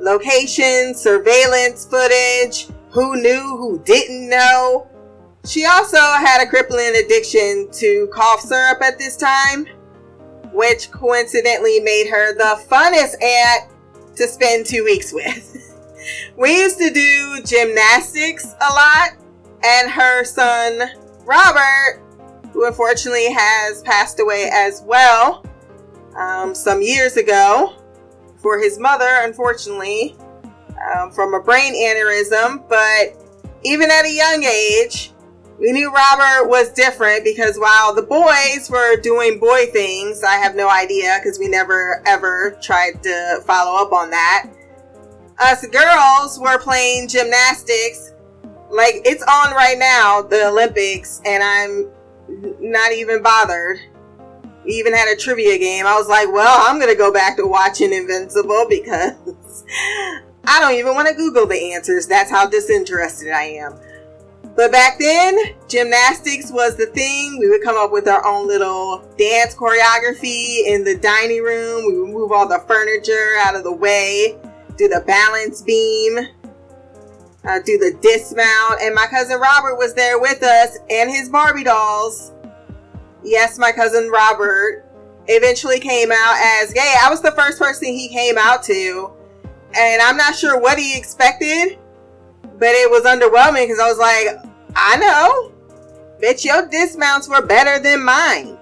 locations, 0.01 1.01
surveillance 1.01 1.85
footage, 1.85 2.69
who 2.91 3.17
knew, 3.17 3.57
who 3.57 3.81
didn't 3.85 4.29
know. 4.29 4.89
She 5.45 5.67
also 5.67 5.99
had 5.99 6.43
a 6.43 6.49
crippling 6.49 6.95
addiction 6.97 7.69
to 7.73 8.09
cough 8.13 8.41
syrup 8.41 8.81
at 8.83 8.99
this 8.99 9.17
time, 9.17 9.67
which 10.53 10.91
coincidentally 10.91 11.81
made 11.81 12.09
her 12.09 12.35
the 12.35 12.63
funnest 12.69 13.23
aunt 13.23 13.71
to 14.17 14.29
spend 14.29 14.65
two 14.65 14.85
weeks 14.85 15.13
with. 15.13 15.51
we 16.37 16.57
used 16.57 16.79
to 16.79 16.91
do 16.91 17.43
gymnastics 17.45 18.55
a 18.61 18.73
lot, 18.73 19.11
and 19.65 19.91
her 19.91 20.25
son, 20.25 20.81
Robert, 21.25 22.04
who 22.55 22.67
unfortunately 22.67 23.31
has 23.33 23.83
passed 23.83 24.21
away 24.21 24.49
as 24.51 24.83
well 24.87 25.45
um, 26.17 26.55
some 26.55 26.81
years 26.81 27.17
ago 27.17 27.75
for 28.37 28.59
his 28.59 28.79
mother, 28.79 29.09
unfortunately, 29.23 30.17
um, 30.95 31.11
from 31.11 31.35
a 31.35 31.41
brain 31.41 31.75
aneurysm. 31.75 32.67
But 32.69 33.21
even 33.65 33.91
at 33.91 34.05
a 34.05 34.13
young 34.13 34.45
age, 34.45 35.11
we 35.59 35.73
knew 35.73 35.93
Robert 35.93 36.49
was 36.49 36.71
different 36.73 37.25
because 37.25 37.59
while 37.59 37.93
the 37.93 38.03
boys 38.03 38.71
were 38.71 39.01
doing 39.01 39.41
boy 39.41 39.67
things, 39.67 40.23
I 40.23 40.35
have 40.35 40.55
no 40.55 40.71
idea 40.71 41.19
because 41.21 41.39
we 41.39 41.49
never 41.49 42.03
ever 42.07 42.57
tried 42.63 43.03
to 43.03 43.43
follow 43.45 43.85
up 43.85 43.93
on 43.93 44.11
that. 44.11 44.51
Us 45.41 45.67
girls 45.67 46.39
were 46.39 46.59
playing 46.59 47.09
gymnastics. 47.09 48.13
Like 48.71 49.03
it's 49.05 49.23
on 49.23 49.53
right 49.55 49.79
now, 49.79 50.23
the 50.23 50.49
Olympics, 50.49 51.21
and 51.25 51.43
I'm 51.43 51.91
not 52.61 52.93
even 52.93 53.23
bothered. 53.23 53.79
We 54.65 54.73
even 54.73 54.95
had 54.95 55.09
a 55.09 55.17
trivia 55.17 55.59
game. 55.59 55.87
I 55.87 55.95
was 55.95 56.09
like, 56.09 56.33
well, 56.33 56.59
I'm 56.63 56.81
gonna 56.81 56.95
go 56.95 57.13
back 57.13 57.37
to 57.37 57.47
watching 57.47 57.93
Invincible 57.93 58.67
because 58.69 59.65
I 60.47 60.61
don't 60.61 60.75
even 60.75 60.95
want 60.95 61.09
to 61.09 61.15
Google 61.15 61.47
the 61.47 61.75
answers. 61.75 62.07
That's 62.07 62.31
how 62.31 62.47
disinterested 62.47 63.31
I 63.33 63.45
am. 63.45 63.79
But 64.57 64.71
back 64.71 64.99
then, 65.01 65.37
gymnastics 65.69 66.53
was 66.53 66.77
the 66.77 66.87
thing. 66.87 67.39
We 67.41 67.49
would 67.49 67.63
come 67.63 67.77
up 67.77 67.91
with 67.91 68.07
our 68.07 68.25
own 68.25 68.47
little 68.47 68.99
dance 69.19 69.55
choreography 69.55 70.67
in 70.67 70.85
the 70.85 70.97
dining 70.97 71.43
room. 71.43 71.87
We 71.87 72.01
would 72.01 72.11
move 72.11 72.31
all 72.31 72.47
the 72.47 72.63
furniture 72.69 73.35
out 73.41 73.57
of 73.57 73.65
the 73.65 73.73
way, 73.73 74.39
do 74.77 74.87
the 74.87 75.03
balance 75.07 75.61
beam, 75.61 76.19
uh, 77.45 77.59
do 77.65 77.79
the 77.79 77.99
dismount. 78.01 78.81
And 78.81 78.95
my 78.95 79.07
cousin 79.07 79.41
Robert 79.41 79.77
was 79.77 79.95
there 79.95 80.21
with 80.21 80.43
us 80.43 80.79
and 80.89 81.11
his 81.11 81.29
Barbie 81.29 81.65
dolls. 81.65 82.31
Yes, 83.25 83.59
my 83.59 83.73
cousin 83.73 84.11
Robert 84.11 84.85
eventually 85.27 85.81
came 85.81 86.13
out 86.13 86.37
as 86.63 86.73
gay. 86.73 86.95
I 87.03 87.09
was 87.11 87.23
the 87.23 87.33
first 87.33 87.59
person 87.59 87.89
he 87.89 88.09
came 88.09 88.37
out 88.39 88.63
to. 88.65 89.11
And 89.77 90.03
I'm 90.03 90.17
not 90.17 90.37
sure 90.37 90.61
what 90.61 90.79
he 90.79 90.97
expected 90.97 91.79
but 92.59 92.69
it 92.69 92.91
was 92.91 93.03
underwhelming 93.03 93.65
because 93.65 93.81
I 93.81 93.89
was 93.89 93.99
like, 93.99 94.29
I 94.77 94.97
know. 94.97 95.53
Bet 96.21 96.45
your 96.45 96.67
dismounts 96.69 97.29
were 97.29 97.45
better 97.45 97.79
than 97.79 98.05
mine. 98.05 98.57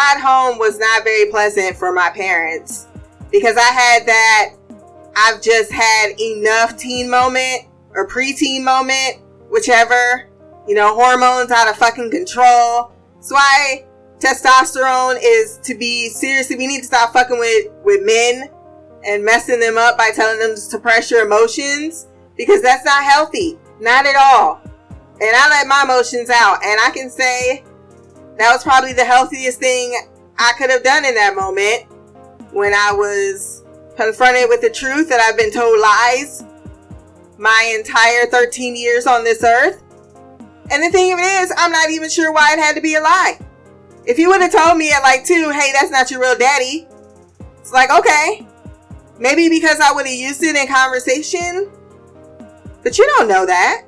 Ride 0.00 0.20
home 0.20 0.58
was 0.58 0.78
not 0.78 1.04
very 1.04 1.30
pleasant 1.30 1.76
for 1.76 1.92
my 1.92 2.10
parents 2.10 2.86
because 3.30 3.56
I 3.56 3.60
had 3.60 4.06
that 4.06 4.54
I've 5.16 5.42
just 5.42 5.72
had 5.72 6.18
enough 6.20 6.76
teen 6.76 7.10
moment 7.10 7.66
or 7.94 8.06
preteen 8.06 8.62
moment, 8.62 9.22
whichever. 9.50 10.28
You 10.68 10.76
know, 10.76 10.94
hormones 10.94 11.50
out 11.50 11.68
of 11.68 11.76
fucking 11.76 12.10
control. 12.10 12.92
That's 13.14 13.32
why 13.32 13.86
testosterone 14.18 15.18
is 15.22 15.58
to 15.64 15.74
be 15.74 16.08
seriously. 16.10 16.56
We 16.56 16.66
need 16.66 16.80
to 16.80 16.86
stop 16.86 17.12
fucking 17.12 17.38
with 17.38 17.72
with 17.82 18.02
men 18.04 18.50
and 19.04 19.24
messing 19.24 19.58
them 19.58 19.78
up 19.78 19.98
by 19.98 20.10
telling 20.14 20.38
them 20.38 20.50
to 20.50 20.60
suppress 20.60 21.10
your 21.10 21.26
emotions 21.26 22.06
because 22.36 22.62
that's 22.62 22.84
not 22.84 23.02
healthy, 23.02 23.58
not 23.80 24.06
at 24.06 24.14
all. 24.16 24.60
And 25.20 25.36
I 25.36 25.48
let 25.50 25.66
my 25.66 25.82
emotions 25.84 26.30
out, 26.30 26.62
and 26.64 26.80
I 26.80 26.90
can 26.94 27.10
say 27.10 27.64
that 28.38 28.52
was 28.52 28.62
probably 28.62 28.92
the 28.92 29.04
healthiest 29.04 29.58
thing 29.58 29.98
I 30.38 30.52
could 30.56 30.70
have 30.70 30.82
done 30.82 31.04
in 31.04 31.14
that 31.14 31.34
moment 31.34 31.84
when 32.52 32.72
I 32.72 32.92
was 32.92 33.62
confronted 33.96 34.48
with 34.48 34.60
the 34.60 34.70
truth 34.70 35.08
that 35.08 35.20
I've 35.20 35.36
been 35.36 35.52
told 35.52 35.78
lies 35.78 36.44
my 37.38 37.74
entire 37.78 38.26
13 38.26 38.76
years 38.76 39.06
on 39.06 39.24
this 39.24 39.44
earth. 39.44 39.82
And 40.70 40.82
the 40.82 40.90
thing 40.90 41.12
of 41.12 41.18
it 41.18 41.42
is, 41.42 41.52
I'm 41.56 41.72
not 41.72 41.90
even 41.90 42.08
sure 42.08 42.32
why 42.32 42.52
it 42.52 42.58
had 42.58 42.74
to 42.76 42.80
be 42.80 42.94
a 42.94 43.00
lie. 43.00 43.38
If 44.06 44.18
you 44.18 44.28
would 44.28 44.40
have 44.40 44.52
told 44.52 44.78
me 44.78 44.92
at 44.92 45.02
like 45.02 45.24
two, 45.24 45.50
hey, 45.50 45.72
that's 45.72 45.90
not 45.90 46.10
your 46.10 46.20
real 46.20 46.36
daddy, 46.36 46.86
it's 47.58 47.72
like, 47.72 47.90
okay. 47.90 48.46
Maybe 49.18 49.48
because 49.48 49.80
I 49.80 49.92
would 49.92 50.06
have 50.06 50.14
used 50.14 50.42
it 50.42 50.56
in 50.56 50.66
conversation. 50.66 51.70
But 52.82 52.96
you 52.98 53.06
don't 53.06 53.28
know 53.28 53.44
that. 53.44 53.84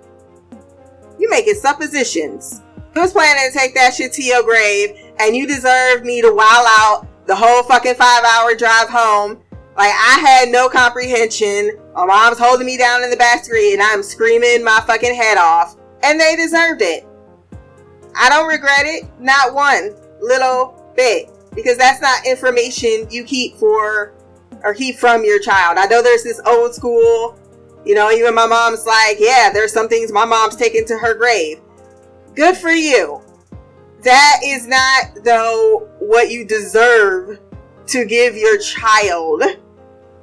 You 1.18 1.30
making 1.30 1.54
suppositions. 1.54 2.60
Was 2.94 3.12
planning 3.12 3.50
to 3.50 3.58
take 3.58 3.74
that 3.74 3.94
shit 3.94 4.12
to 4.14 4.22
your 4.22 4.42
grave, 4.42 4.96
and 5.18 5.34
you 5.34 5.46
deserve 5.46 6.04
me 6.04 6.20
to 6.20 6.32
wow 6.32 6.64
out 6.66 7.06
the 7.26 7.34
whole 7.34 7.62
fucking 7.62 7.94
five 7.94 8.24
hour 8.24 8.54
drive 8.54 8.88
home 8.88 9.42
like 9.76 9.90
I 9.90 10.18
had 10.20 10.48
no 10.50 10.68
comprehension. 10.68 11.72
My 11.94 12.04
mom's 12.04 12.38
holding 12.38 12.66
me 12.66 12.76
down 12.76 13.02
in 13.02 13.10
the 13.10 13.16
back 13.16 13.44
street 13.44 13.72
and 13.72 13.82
I'm 13.82 14.02
screaming 14.02 14.62
my 14.62 14.82
fucking 14.86 15.14
head 15.14 15.38
off. 15.38 15.76
And 16.02 16.20
they 16.20 16.36
deserved 16.36 16.82
it. 16.82 17.06
I 18.14 18.28
don't 18.28 18.48
regret 18.48 18.84
it, 18.84 19.04
not 19.18 19.54
one 19.54 19.94
little 20.20 20.92
bit. 20.94 21.30
Because 21.54 21.78
that's 21.78 22.02
not 22.02 22.26
information 22.26 23.06
you 23.10 23.24
keep 23.24 23.56
for 23.56 24.14
or 24.62 24.74
keep 24.74 24.96
from 24.96 25.24
your 25.24 25.38
child. 25.38 25.78
I 25.78 25.86
know 25.86 26.02
there's 26.02 26.22
this 26.22 26.40
old 26.46 26.74
school, 26.74 27.38
you 27.84 27.94
know, 27.94 28.10
even 28.10 28.34
my 28.34 28.46
mom's 28.46 28.86
like, 28.86 29.16
yeah, 29.18 29.50
there's 29.52 29.72
some 29.72 29.88
things 29.88 30.12
my 30.12 30.24
mom's 30.24 30.56
taken 30.56 30.84
to 30.86 30.98
her 30.98 31.14
grave. 31.14 31.60
Good 32.34 32.56
for 32.56 32.70
you. 32.70 33.20
That 34.02 34.40
is 34.44 34.66
not 34.66 35.24
though 35.24 35.88
what 35.98 36.30
you 36.30 36.44
deserve 36.44 37.38
to 37.88 38.04
give 38.04 38.36
your 38.36 38.58
child. 38.58 39.42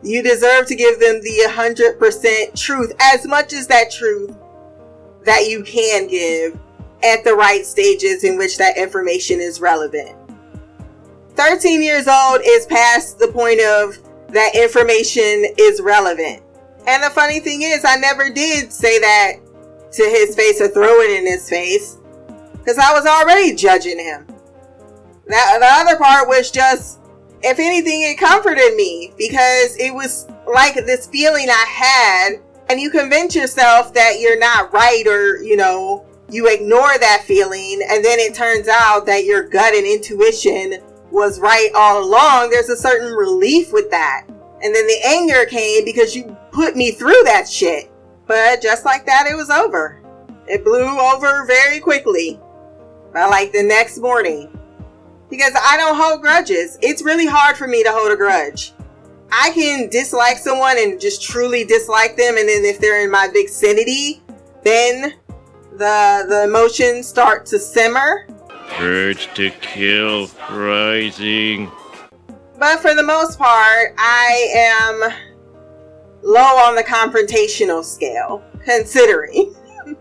You 0.01 0.23
deserve 0.23 0.65
to 0.67 0.75
give 0.75 0.99
them 0.99 1.21
the 1.21 1.45
100% 1.47 2.59
truth, 2.59 2.93
as 2.99 3.27
much 3.27 3.53
as 3.53 3.67
that 3.67 3.91
truth 3.91 4.35
that 5.25 5.47
you 5.47 5.63
can 5.63 6.07
give 6.07 6.59
at 7.03 7.23
the 7.23 7.33
right 7.33 7.65
stages 7.65 8.23
in 8.23 8.37
which 8.37 8.57
that 8.57 8.77
information 8.77 9.39
is 9.39 9.61
relevant. 9.61 10.15
13 11.35 11.81
years 11.81 12.07
old 12.07 12.41
is 12.43 12.65
past 12.65 13.19
the 13.19 13.27
point 13.27 13.61
of 13.61 13.97
that 14.29 14.55
information 14.55 15.45
is 15.57 15.79
relevant. 15.81 16.41
And 16.87 17.03
the 17.03 17.09
funny 17.09 17.39
thing 17.39 17.61
is, 17.61 17.85
I 17.85 17.97
never 17.97 18.29
did 18.29 18.73
say 18.73 18.99
that 18.99 19.33
to 19.91 20.03
his 20.03 20.35
face 20.35 20.59
or 20.59 20.67
throw 20.67 21.01
it 21.01 21.11
in 21.11 21.25
his 21.25 21.49
face 21.49 21.98
because 22.69 22.85
I 22.85 22.93
was 22.93 23.07
already 23.07 23.55
judging 23.55 23.97
him. 23.97 24.27
That 25.25 25.57
the 25.59 25.65
other 25.65 25.97
part 25.97 26.27
was 26.27 26.51
just, 26.51 26.99
if 27.41 27.57
anything, 27.57 28.03
it 28.03 28.19
comforted 28.19 28.75
me 28.75 29.11
because 29.17 29.75
it 29.77 29.91
was 29.91 30.27
like 30.45 30.75
this 30.75 31.07
feeling 31.07 31.49
I 31.49 31.65
had, 31.67 32.29
and 32.69 32.79
you 32.79 32.91
convince 32.91 33.35
yourself 33.35 33.91
that 33.95 34.19
you're 34.19 34.37
not 34.37 34.71
right 34.71 35.07
or 35.07 35.41
you 35.41 35.55
know 35.55 36.05
you 36.29 36.47
ignore 36.47 36.95
that 36.99 37.23
feeling, 37.25 37.81
and 37.89 38.05
then 38.05 38.19
it 38.19 38.35
turns 38.35 38.67
out 38.67 39.07
that 39.07 39.25
your 39.25 39.49
gut 39.49 39.73
and 39.73 39.87
intuition 39.87 40.79
was 41.09 41.39
right 41.39 41.71
all 41.75 42.03
along. 42.03 42.51
There's 42.51 42.69
a 42.69 42.77
certain 42.77 43.13
relief 43.13 43.73
with 43.73 43.89
that. 43.89 44.25
And 44.61 44.75
then 44.75 44.85
the 44.85 45.01
anger 45.07 45.45
came 45.45 45.85
because 45.85 46.15
you 46.15 46.37
put 46.51 46.75
me 46.75 46.91
through 46.91 47.23
that 47.23 47.49
shit. 47.49 47.91
But 48.27 48.61
just 48.61 48.85
like 48.85 49.07
that, 49.07 49.25
it 49.25 49.35
was 49.35 49.49
over. 49.49 50.03
It 50.45 50.63
blew 50.63 50.99
over 50.99 51.45
very 51.47 51.79
quickly. 51.79 52.39
By 53.13 53.25
like 53.25 53.51
the 53.51 53.63
next 53.63 53.99
morning. 53.99 54.55
Because 55.29 55.53
I 55.55 55.77
don't 55.77 55.95
hold 55.95 56.21
grudges. 56.21 56.77
It's 56.81 57.03
really 57.03 57.27
hard 57.27 57.57
for 57.57 57.67
me 57.67 57.83
to 57.83 57.91
hold 57.91 58.11
a 58.11 58.15
grudge. 58.15 58.73
I 59.31 59.51
can 59.51 59.89
dislike 59.89 60.37
someone 60.37 60.77
and 60.79 60.99
just 60.99 61.21
truly 61.21 61.63
dislike 61.63 62.17
them, 62.17 62.37
and 62.37 62.49
then 62.49 62.65
if 62.65 62.79
they're 62.79 63.03
in 63.03 63.11
my 63.11 63.27
vicinity, 63.31 64.23
then 64.63 65.13
the 65.71 66.25
the 66.27 66.43
emotions 66.45 67.07
start 67.07 67.45
to 67.47 67.59
simmer. 67.59 68.27
Urge 68.79 69.31
to 69.35 69.51
kill 69.61 70.29
rising. 70.49 71.71
But 72.57 72.79
for 72.79 72.93
the 72.93 73.03
most 73.03 73.37
part, 73.37 73.93
I 73.97 74.51
am 74.55 75.13
low 76.23 76.57
on 76.57 76.75
the 76.75 76.83
confrontational 76.83 77.83
scale, 77.83 78.43
considering 78.65 79.55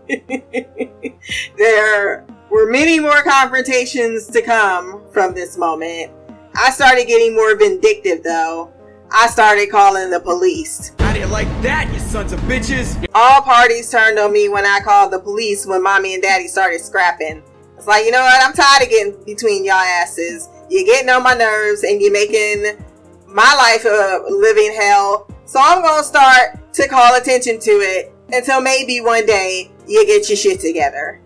there 1.57 2.25
were 2.49 2.69
many 2.69 2.99
more 2.99 3.21
confrontations 3.21 4.27
to 4.27 4.41
come 4.41 5.03
from 5.11 5.33
this 5.33 5.57
moment. 5.57 6.11
I 6.55 6.71
started 6.71 7.07
getting 7.07 7.35
more 7.35 7.55
vindictive 7.55 8.23
though. 8.23 8.73
I 9.11 9.27
started 9.27 9.69
calling 9.69 10.09
the 10.09 10.19
police. 10.19 10.93
I 10.99 11.13
didn't 11.13 11.31
like 11.31 11.47
that, 11.61 11.91
you 11.93 11.99
sons 11.99 12.31
of 12.31 12.39
bitches? 12.41 13.05
All 13.13 13.41
parties 13.41 13.89
turned 13.91 14.19
on 14.19 14.33
me 14.33 14.49
when 14.49 14.65
I 14.65 14.79
called 14.83 15.11
the 15.11 15.19
police 15.19 15.65
when 15.65 15.81
mommy 15.83 16.13
and 16.13 16.23
daddy 16.23 16.47
started 16.47 16.81
scrapping. 16.81 17.43
It's 17.77 17.87
like, 17.87 18.05
you 18.05 18.11
know 18.11 18.21
what? 18.21 18.43
I'm 18.43 18.53
tired 18.53 18.83
of 18.83 18.89
getting 18.89 19.23
between 19.23 19.63
y'all 19.63 19.75
asses. 19.75 20.49
You're 20.69 20.85
getting 20.85 21.09
on 21.09 21.23
my 21.23 21.33
nerves 21.33 21.83
and 21.83 22.01
you're 22.01 22.11
making 22.11 22.77
my 23.25 23.55
life 23.55 23.85
a 23.85 24.23
living 24.29 24.75
hell. 24.75 25.27
So 25.45 25.59
I'm 25.61 25.81
going 25.81 26.01
to 26.01 26.03
start 26.03 26.73
to 26.73 26.87
call 26.87 27.15
attention 27.15 27.59
to 27.59 27.71
it 27.71 28.13
until 28.31 28.61
maybe 28.61 29.01
one 29.01 29.25
day 29.25 29.71
you 29.87 30.05
get 30.05 30.29
your 30.29 30.35
shit 30.35 30.59
together. 30.59 31.21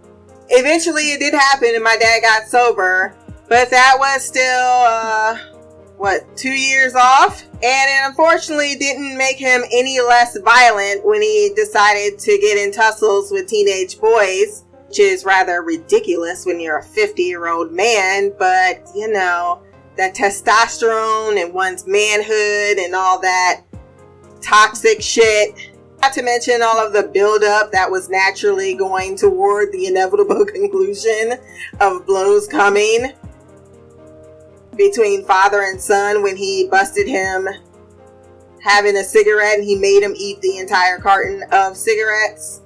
Eventually 0.49 1.13
it 1.13 1.19
did 1.19 1.33
happen 1.33 1.71
and 1.73 1.83
my 1.83 1.97
dad 1.97 2.21
got 2.21 2.47
sober, 2.47 3.15
but 3.49 3.69
that 3.69 3.95
was 3.97 4.25
still, 4.25 4.43
uh, 4.43 5.37
what, 5.97 6.35
two 6.35 6.51
years 6.51 6.95
off? 6.95 7.43
And 7.43 7.61
it 7.63 8.07
unfortunately 8.07 8.75
didn't 8.75 9.17
make 9.17 9.37
him 9.37 9.63
any 9.71 10.01
less 10.01 10.37
violent 10.37 11.05
when 11.05 11.21
he 11.21 11.53
decided 11.55 12.19
to 12.19 12.37
get 12.39 12.57
in 12.57 12.71
tussles 12.71 13.31
with 13.31 13.47
teenage 13.47 13.99
boys, 13.99 14.65
which 14.87 14.99
is 14.99 15.23
rather 15.23 15.61
ridiculous 15.61 16.45
when 16.45 16.59
you're 16.59 16.79
a 16.79 16.83
50 16.83 17.23
year 17.23 17.47
old 17.47 17.71
man, 17.71 18.33
but 18.37 18.83
you 18.95 19.11
know, 19.11 19.61
that 19.95 20.15
testosterone 20.15 21.41
and 21.41 21.53
one's 21.53 21.85
manhood 21.87 22.83
and 22.83 22.95
all 22.95 23.19
that 23.21 23.61
toxic 24.41 25.01
shit. 25.01 25.72
Not 26.03 26.11
to 26.15 26.21
mention 26.21 26.61
all 26.61 26.85
of 26.85 26.91
the 26.91 27.03
buildup 27.03 27.71
that 27.71 27.89
was 27.89 28.09
naturally 28.09 28.73
going 28.73 29.15
toward 29.15 29.71
the 29.71 29.85
inevitable 29.85 30.45
conclusion 30.53 31.39
of 31.79 32.05
blows 32.05 32.45
coming 32.45 33.13
between 34.75 35.23
father 35.23 35.61
and 35.61 35.79
son 35.79 36.21
when 36.21 36.35
he 36.35 36.67
busted 36.69 37.07
him 37.07 37.47
having 38.61 38.97
a 38.97 39.03
cigarette 39.03 39.59
and 39.59 39.63
he 39.63 39.77
made 39.77 40.03
him 40.03 40.13
eat 40.17 40.41
the 40.41 40.57
entire 40.57 40.97
carton 40.97 41.41
of 41.53 41.77
cigarettes. 41.77 42.59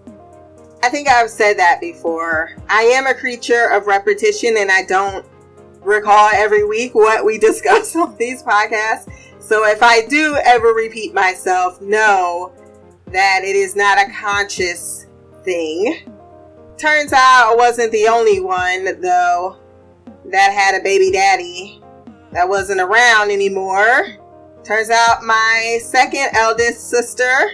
I 0.82 0.90
think 0.90 1.08
I've 1.08 1.30
said 1.30 1.60
that 1.60 1.80
before. 1.80 2.56
I 2.68 2.86
am 2.86 3.06
a 3.06 3.14
creature 3.14 3.70
of 3.70 3.86
repetition 3.86 4.56
and 4.58 4.72
I 4.72 4.82
don't 4.82 5.24
recall 5.84 6.32
every 6.34 6.66
week 6.66 6.96
what 6.96 7.24
we 7.24 7.38
discuss 7.48 7.96
on 7.96 8.18
these 8.18 8.42
podcasts. 8.42 9.14
So 9.40 9.64
if 9.68 9.84
I 9.84 10.08
do 10.08 10.40
ever 10.44 10.70
repeat 10.70 11.14
myself, 11.14 11.80
know 11.82 12.52
that 13.12 13.42
it 13.44 13.56
is 13.56 13.76
not 13.76 13.98
a 13.98 14.12
conscious 14.12 15.08
thing. 15.44 16.04
Turns 16.78 17.14
out 17.14 17.52
I 17.52 17.56
wasn't 17.56 17.92
the 17.92 18.08
only 18.08 18.40
one, 18.40 19.02
though, 19.02 19.58
that 20.26 20.52
had 20.52 20.80
a 20.80 20.84
baby 20.84 21.12
daddy 21.12 21.82
that 22.34 22.48
wasn't 22.48 22.82
around 22.82 23.32
anymore. 23.32 24.08
Turns 24.64 24.90
out 24.90 25.24
my 25.24 25.80
second 25.82 26.30
eldest 26.36 26.90
sister 26.90 27.52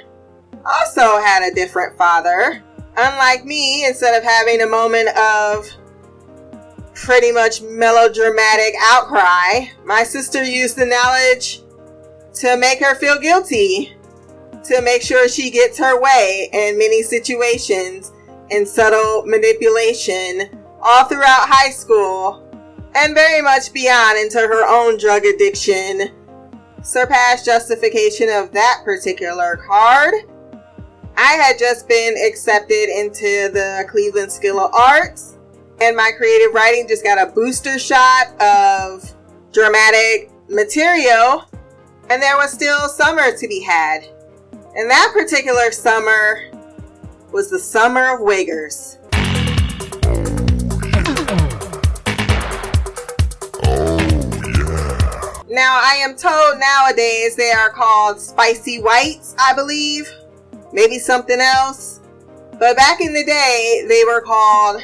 also 0.65 1.19
had 1.21 1.43
a 1.43 1.53
different 1.53 1.97
father. 1.97 2.63
Unlike 2.97 3.45
me, 3.45 3.85
instead 3.85 4.17
of 4.17 4.23
having 4.23 4.61
a 4.61 4.67
moment 4.67 5.09
of 5.17 5.67
pretty 6.95 7.31
much 7.31 7.61
melodramatic 7.61 8.73
outcry, 8.81 9.65
my 9.85 10.03
sister 10.03 10.43
used 10.43 10.77
the 10.77 10.85
knowledge 10.85 11.61
to 12.35 12.57
make 12.57 12.79
her 12.79 12.95
feel 12.95 13.19
guilty, 13.19 13.95
to 14.65 14.81
make 14.81 15.01
sure 15.01 15.27
she 15.27 15.49
gets 15.49 15.77
her 15.77 15.99
way 15.99 16.49
in 16.53 16.77
many 16.77 17.03
situations 17.03 18.13
and 18.51 18.67
subtle 18.67 19.25
manipulation 19.25 20.49
all 20.81 21.05
throughout 21.05 21.47
high 21.49 21.69
school 21.69 22.43
and 22.95 23.13
very 23.13 23.41
much 23.41 23.73
beyond 23.73 24.17
into 24.19 24.37
her 24.37 24.65
own 24.67 24.97
drug 24.97 25.25
addiction. 25.25 26.09
Surpassed 26.81 27.45
justification 27.45 28.29
of 28.29 28.51
that 28.51 28.81
particular 28.83 29.57
card. 29.65 30.13
I 31.15 31.33
had 31.33 31.57
just 31.57 31.87
been 31.87 32.15
accepted 32.27 32.89
into 32.89 33.49
the 33.53 33.85
Cleveland 33.89 34.31
School 34.31 34.59
of 34.59 34.73
Arts, 34.73 35.37
and 35.79 35.95
my 35.95 36.11
creative 36.17 36.53
writing 36.53 36.87
just 36.87 37.03
got 37.03 37.21
a 37.21 37.31
booster 37.31 37.77
shot 37.79 38.27
of 38.41 39.13
dramatic 39.51 40.31
material, 40.49 41.45
and 42.09 42.21
there 42.21 42.35
was 42.35 42.51
still 42.51 42.89
summer 42.89 43.35
to 43.37 43.47
be 43.47 43.61
had. 43.61 44.07
And 44.75 44.89
that 44.89 45.11
particular 45.13 45.71
summer 45.71 46.49
was 47.31 47.51
the 47.51 47.59
summer 47.59 48.15
of 48.15 48.21
Wiggers. 48.21 48.97
Oh, 53.65 55.43
now, 55.47 55.79
I 55.79 55.97
am 56.03 56.15
told 56.15 56.59
nowadays 56.59 57.35
they 57.35 57.51
are 57.51 57.69
called 57.69 58.19
spicy 58.19 58.81
whites, 58.81 59.35
I 59.37 59.53
believe. 59.53 60.11
Maybe 60.71 60.97
something 60.97 61.39
else. 61.39 61.99
But 62.57 62.75
back 62.75 62.99
in 62.99 63.13
the 63.13 63.23
day, 63.23 63.85
they 63.87 64.03
were 64.05 64.21
called 64.21 64.81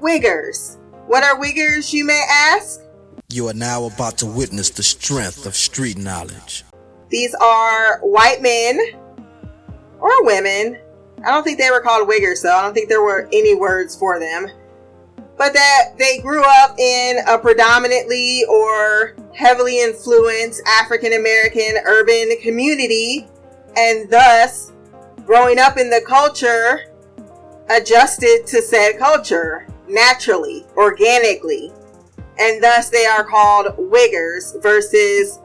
wiggers. 0.00 0.78
What 1.06 1.22
are 1.22 1.40
wiggers, 1.40 1.92
you 1.92 2.04
may 2.04 2.24
ask? 2.28 2.80
You 3.28 3.46
are 3.46 3.54
now 3.54 3.84
about 3.84 4.18
to 4.18 4.26
witness 4.26 4.70
the 4.70 4.82
strength 4.82 5.46
of 5.46 5.54
street 5.54 5.96
knowledge. 5.96 6.64
These 7.08 7.34
are 7.34 8.00
white 8.00 8.42
men 8.42 8.80
or 10.00 10.24
women. 10.24 10.78
I 11.24 11.30
don't 11.30 11.42
think 11.42 11.58
they 11.58 11.70
were 11.70 11.80
called 11.80 12.08
wiggers, 12.08 12.42
though. 12.42 12.56
I 12.56 12.62
don't 12.62 12.74
think 12.74 12.88
there 12.88 13.02
were 13.02 13.28
any 13.32 13.54
words 13.54 13.96
for 13.96 14.20
them 14.20 14.48
but 15.38 15.54
that 15.54 15.92
they 15.96 16.18
grew 16.18 16.42
up 16.44 16.78
in 16.78 17.18
a 17.28 17.38
predominantly 17.38 18.44
or 18.50 19.14
heavily 19.34 19.80
influenced 19.80 20.60
African 20.66 21.12
American 21.12 21.78
urban 21.84 22.30
community, 22.42 23.28
and 23.76 24.10
thus, 24.10 24.72
growing 25.24 25.60
up 25.60 25.78
in 25.78 25.88
the 25.88 26.02
culture, 26.06 26.92
adjusted 27.70 28.46
to 28.48 28.60
said 28.60 28.98
culture 28.98 29.66
naturally, 29.88 30.66
organically, 30.76 31.72
and 32.40 32.62
thus 32.62 32.90
they 32.90 33.06
are 33.06 33.24
called 33.24 33.66
wiggers 33.76 34.60
versus 34.60 35.38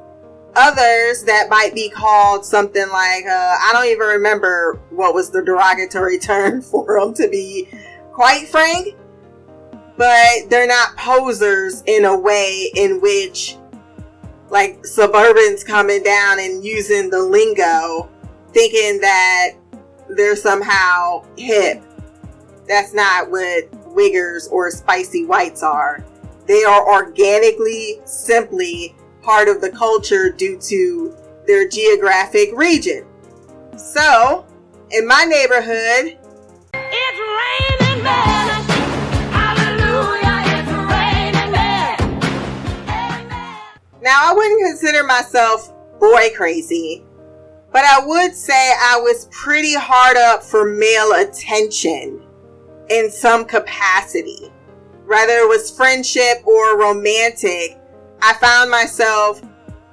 others 0.56 1.24
that 1.24 1.50
might 1.50 1.74
be 1.74 1.90
called 1.90 2.46
something 2.46 2.88
like 2.90 3.26
uh, 3.26 3.58
I 3.62 3.70
don't 3.74 3.86
even 3.86 4.08
remember 4.08 4.80
what 4.90 5.14
was 5.14 5.30
the 5.30 5.44
derogatory 5.44 6.20
term 6.20 6.62
for 6.62 7.00
them 7.00 7.14
to 7.16 7.28
be 7.28 7.68
quite 8.12 8.48
frank 8.48 8.96
but 9.98 10.50
they're 10.50 10.68
not 10.68 10.96
posers 10.98 11.84
in 11.86 12.06
a 12.06 12.18
way 12.18 12.72
in 12.76 13.02
which 13.02 13.58
like 14.50 14.82
suburbans 14.84 15.66
coming 15.66 16.04
down 16.04 16.40
and 16.40 16.64
using 16.64 17.10
the 17.10 17.22
lingo 17.22 18.10
thinking 18.54 19.02
that 19.02 19.54
they're 20.10 20.36
somehow 20.36 21.24
hip. 21.38 21.84
That's 22.68 22.94
not 22.94 23.30
what 23.30 23.72
wiggers 23.96 24.50
or 24.52 24.72
spicy 24.72 25.26
whites 25.26 25.64
are. 25.64 26.06
They 26.46 26.64
are 26.64 26.88
organically, 26.88 28.00
simply 28.06 28.96
part 29.24 29.48
of 29.48 29.62
the 29.62 29.70
culture 29.72 30.30
due 30.30 30.60
to 30.60 31.16
their 31.48 31.68
geographic 31.68 32.50
region. 32.54 33.06
So, 33.78 34.46
in 34.92 35.08
my 35.08 35.24
neighborhood, 35.24 36.18
It's 36.76 37.20
raining 37.20 38.04
men. 38.04 38.50
Hallelujah, 39.32 40.44
it's 40.60 40.72
raining 40.92 41.52
men. 41.52 41.98
now 44.02 44.30
I 44.30 44.34
wouldn't 44.36 44.62
consider 44.68 45.04
myself 45.04 45.74
boy 46.00 46.30
crazy, 46.36 47.04
but 47.72 47.86
I 47.86 48.06
would 48.06 48.36
say 48.36 48.74
I 48.80 49.00
was 49.02 49.28
pretty 49.32 49.74
hard 49.74 50.18
up 50.18 50.44
for 50.44 50.66
male 50.66 51.14
attention 51.14 52.22
in 52.90 53.10
some 53.10 53.46
capacity. 53.46 54.52
Whether 55.06 55.34
it 55.40 55.48
was 55.50 55.72
friendship 55.72 56.46
or 56.46 56.78
romantic, 56.78 57.78
I 58.26 58.34
found 58.36 58.72
myself 58.72 59.42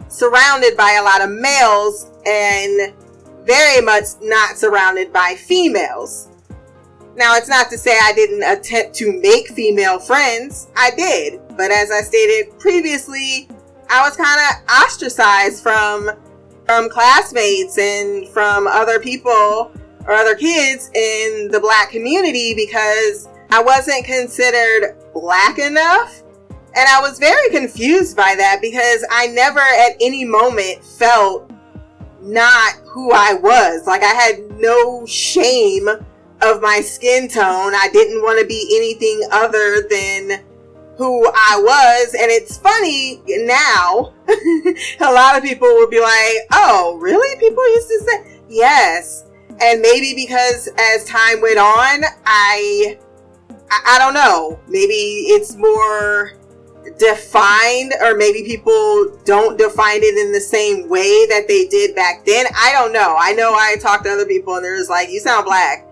surrounded 0.07 0.77
by 0.77 0.99
a 1.01 1.03
lot 1.03 1.21
of 1.21 1.31
males 1.31 2.13
and 2.25 2.95
very 3.45 3.81
much 3.81 4.05
not 4.23 4.57
surrounded 4.57 5.13
by 5.13 5.35
females. 5.35 6.29
Now, 7.17 7.35
it's 7.35 7.49
not 7.49 7.71
to 7.71 7.77
say 7.77 7.99
I 8.01 8.13
didn't 8.13 8.45
attempt 8.45 8.95
to 8.97 9.21
make 9.21 9.49
female 9.49 9.99
friends. 9.99 10.69
I 10.77 10.93
did. 10.93 11.41
But 11.57 11.73
as 11.73 11.91
I 11.91 12.03
stated 12.03 12.57
previously, 12.61 13.49
I 13.89 14.07
was 14.07 14.17
kind 14.17 14.41
of 14.41 14.85
ostracized 14.85 15.63
from 15.63 16.11
from 16.67 16.89
classmates 16.89 17.79
and 17.79 18.29
from 18.29 18.69
other 18.69 19.01
people 19.01 19.73
or 20.07 20.13
other 20.13 20.37
kids 20.37 20.89
in 20.95 21.49
the 21.51 21.59
black 21.59 21.91
community 21.91 22.55
because 22.55 23.29
I 23.51 23.61
wasn't 23.61 24.05
considered 24.05 24.97
black 25.13 25.59
enough. 25.59 26.23
And 26.77 26.89
I 26.89 27.01
was 27.01 27.19
very 27.19 27.51
confused 27.51 28.17
by 28.17 28.35
that 28.37 28.59
because 28.61 29.05
I 29.11 29.27
never 29.29 29.61
at 29.61 29.97
any 30.01 30.25
moment 30.25 30.85
felt 30.85 31.51
not 32.23 32.75
who 32.85 33.11
I 33.13 33.35
was. 33.35 33.87
Like 33.87 34.03
I 34.03 34.15
had 34.15 34.51
no 34.59 35.05
shame 35.07 35.89
of 36.43 36.63
my 36.63 36.81
skin 36.81 37.29
tone. 37.29 37.75
I 37.75 37.89
didn't 37.93 38.23
want 38.23 38.41
to 38.41 38.47
be 38.47 38.73
anything 38.77 39.29
other 39.33 39.83
than 39.89 40.45
who 40.97 41.27
I 41.27 41.61
was. 41.63 42.15
And 42.15 42.31
it's 42.31 42.59
funny 42.59 43.23
now, 43.27 44.13
a 45.01 45.13
lot 45.13 45.37
of 45.37 45.43
people 45.43 45.69
will 45.69 45.89
be 45.89 46.01
like, 46.01 46.47
oh, 46.53 46.99
really? 47.01 47.39
People 47.41 47.67
used 47.75 47.89
to 47.89 48.01
say, 48.01 48.41
yes. 48.49 49.25
And 49.63 49.81
maybe 49.81 50.15
because 50.15 50.69
as 50.79 51.05
time 51.05 51.41
went 51.41 51.59
on, 51.59 52.05
I, 52.27 52.99
I, 53.71 53.81
I 53.87 53.99
don't 53.99 54.15
know, 54.15 54.59
maybe 54.69 54.93
it's 54.93 55.57
more 55.57 56.33
defined 56.99 57.95
or 58.03 58.15
maybe 58.15 58.43
people 58.43 59.19
don't 59.25 59.59
define 59.59 60.03
it 60.03 60.17
in 60.19 60.33
the 60.33 60.41
same 60.41 60.89
way 60.89 61.27
that 61.27 61.47
they 61.49 61.67
did 61.67 61.95
back 61.95 62.25
then. 62.25 62.47
I 62.57 62.73
don't 62.73 62.93
know. 62.93 63.17
I 63.19 63.33
know 63.33 63.55
I 63.55 63.77
talked 63.77 64.05
to 64.05 64.11
other 64.11 64.27
people 64.27 64.55
and 64.57 64.65
they're 64.65 64.77
just 64.77 64.91
like, 64.91 65.11
you 65.11 65.21
sound 65.21 65.45
black. 65.45 65.87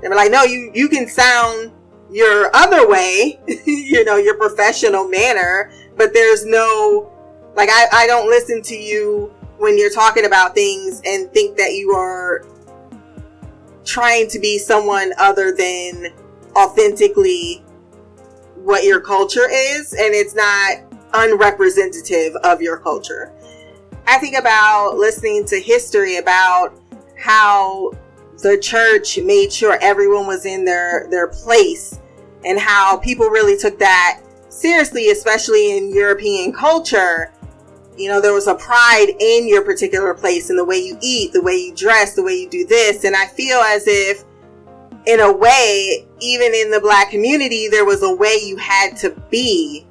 They 0.00 0.08
were 0.08 0.14
like, 0.14 0.30
no, 0.30 0.42
you, 0.42 0.70
you 0.74 0.88
can 0.88 1.08
sound 1.08 1.72
your 2.10 2.54
other 2.54 2.88
way, 2.88 3.40
you 3.66 4.04
know, 4.04 4.16
your 4.16 4.36
professional 4.36 5.08
manner, 5.08 5.72
but 5.96 6.12
there's 6.12 6.44
no, 6.44 7.12
like, 7.54 7.68
I, 7.70 7.86
I 7.92 8.06
don't 8.06 8.28
listen 8.28 8.62
to 8.62 8.74
you 8.74 9.32
when 9.58 9.78
you're 9.78 9.90
talking 9.90 10.24
about 10.24 10.54
things 10.54 11.00
and 11.04 11.30
think 11.32 11.56
that 11.56 11.72
you 11.72 11.92
are 11.92 12.44
trying 13.84 14.28
to 14.28 14.38
be 14.38 14.58
someone 14.58 15.12
other 15.18 15.54
than 15.54 16.12
authentically 16.56 17.64
what 18.64 18.84
your 18.84 19.00
culture 19.00 19.48
is, 19.50 19.92
and 19.92 20.14
it's 20.14 20.34
not 20.34 20.78
unrepresentative 21.14 22.34
of 22.36 22.62
your 22.62 22.78
culture. 22.78 23.32
I 24.06 24.18
think 24.18 24.36
about 24.36 24.96
listening 24.96 25.44
to 25.46 25.60
history 25.60 26.16
about 26.16 26.78
how 27.16 27.92
the 28.42 28.58
church 28.58 29.18
made 29.18 29.52
sure 29.52 29.78
everyone 29.80 30.26
was 30.26 30.44
in 30.44 30.64
their 30.64 31.06
their 31.10 31.28
place 31.28 32.00
and 32.44 32.58
how 32.58 32.96
people 32.96 33.28
really 33.28 33.56
took 33.56 33.78
that 33.78 34.20
seriously 34.48 35.10
especially 35.10 35.76
in 35.76 35.94
European 35.94 36.52
culture 36.52 37.32
you 37.96 38.08
know 38.08 38.20
there 38.20 38.32
was 38.32 38.48
a 38.48 38.54
pride 38.56 39.14
in 39.20 39.46
your 39.46 39.62
particular 39.62 40.12
place 40.12 40.50
in 40.50 40.56
the 40.56 40.64
way 40.64 40.76
you 40.76 40.98
eat 41.00 41.32
the 41.32 41.40
way 41.40 41.54
you 41.54 41.74
dress 41.74 42.14
the 42.14 42.22
way 42.22 42.34
you 42.34 42.50
do 42.50 42.66
this 42.66 43.04
and 43.04 43.14
I 43.14 43.26
feel 43.26 43.58
as 43.58 43.86
if 43.86 44.24
in 45.06 45.20
a 45.20 45.32
way 45.32 46.06
even 46.20 46.54
in 46.54 46.70
the 46.70 46.80
black 46.80 47.10
community 47.10 47.68
there 47.68 47.84
was 47.84 48.02
a 48.02 48.14
way 48.14 48.38
you 48.42 48.56
had 48.56 48.96
to 48.96 49.10
be 49.30 49.86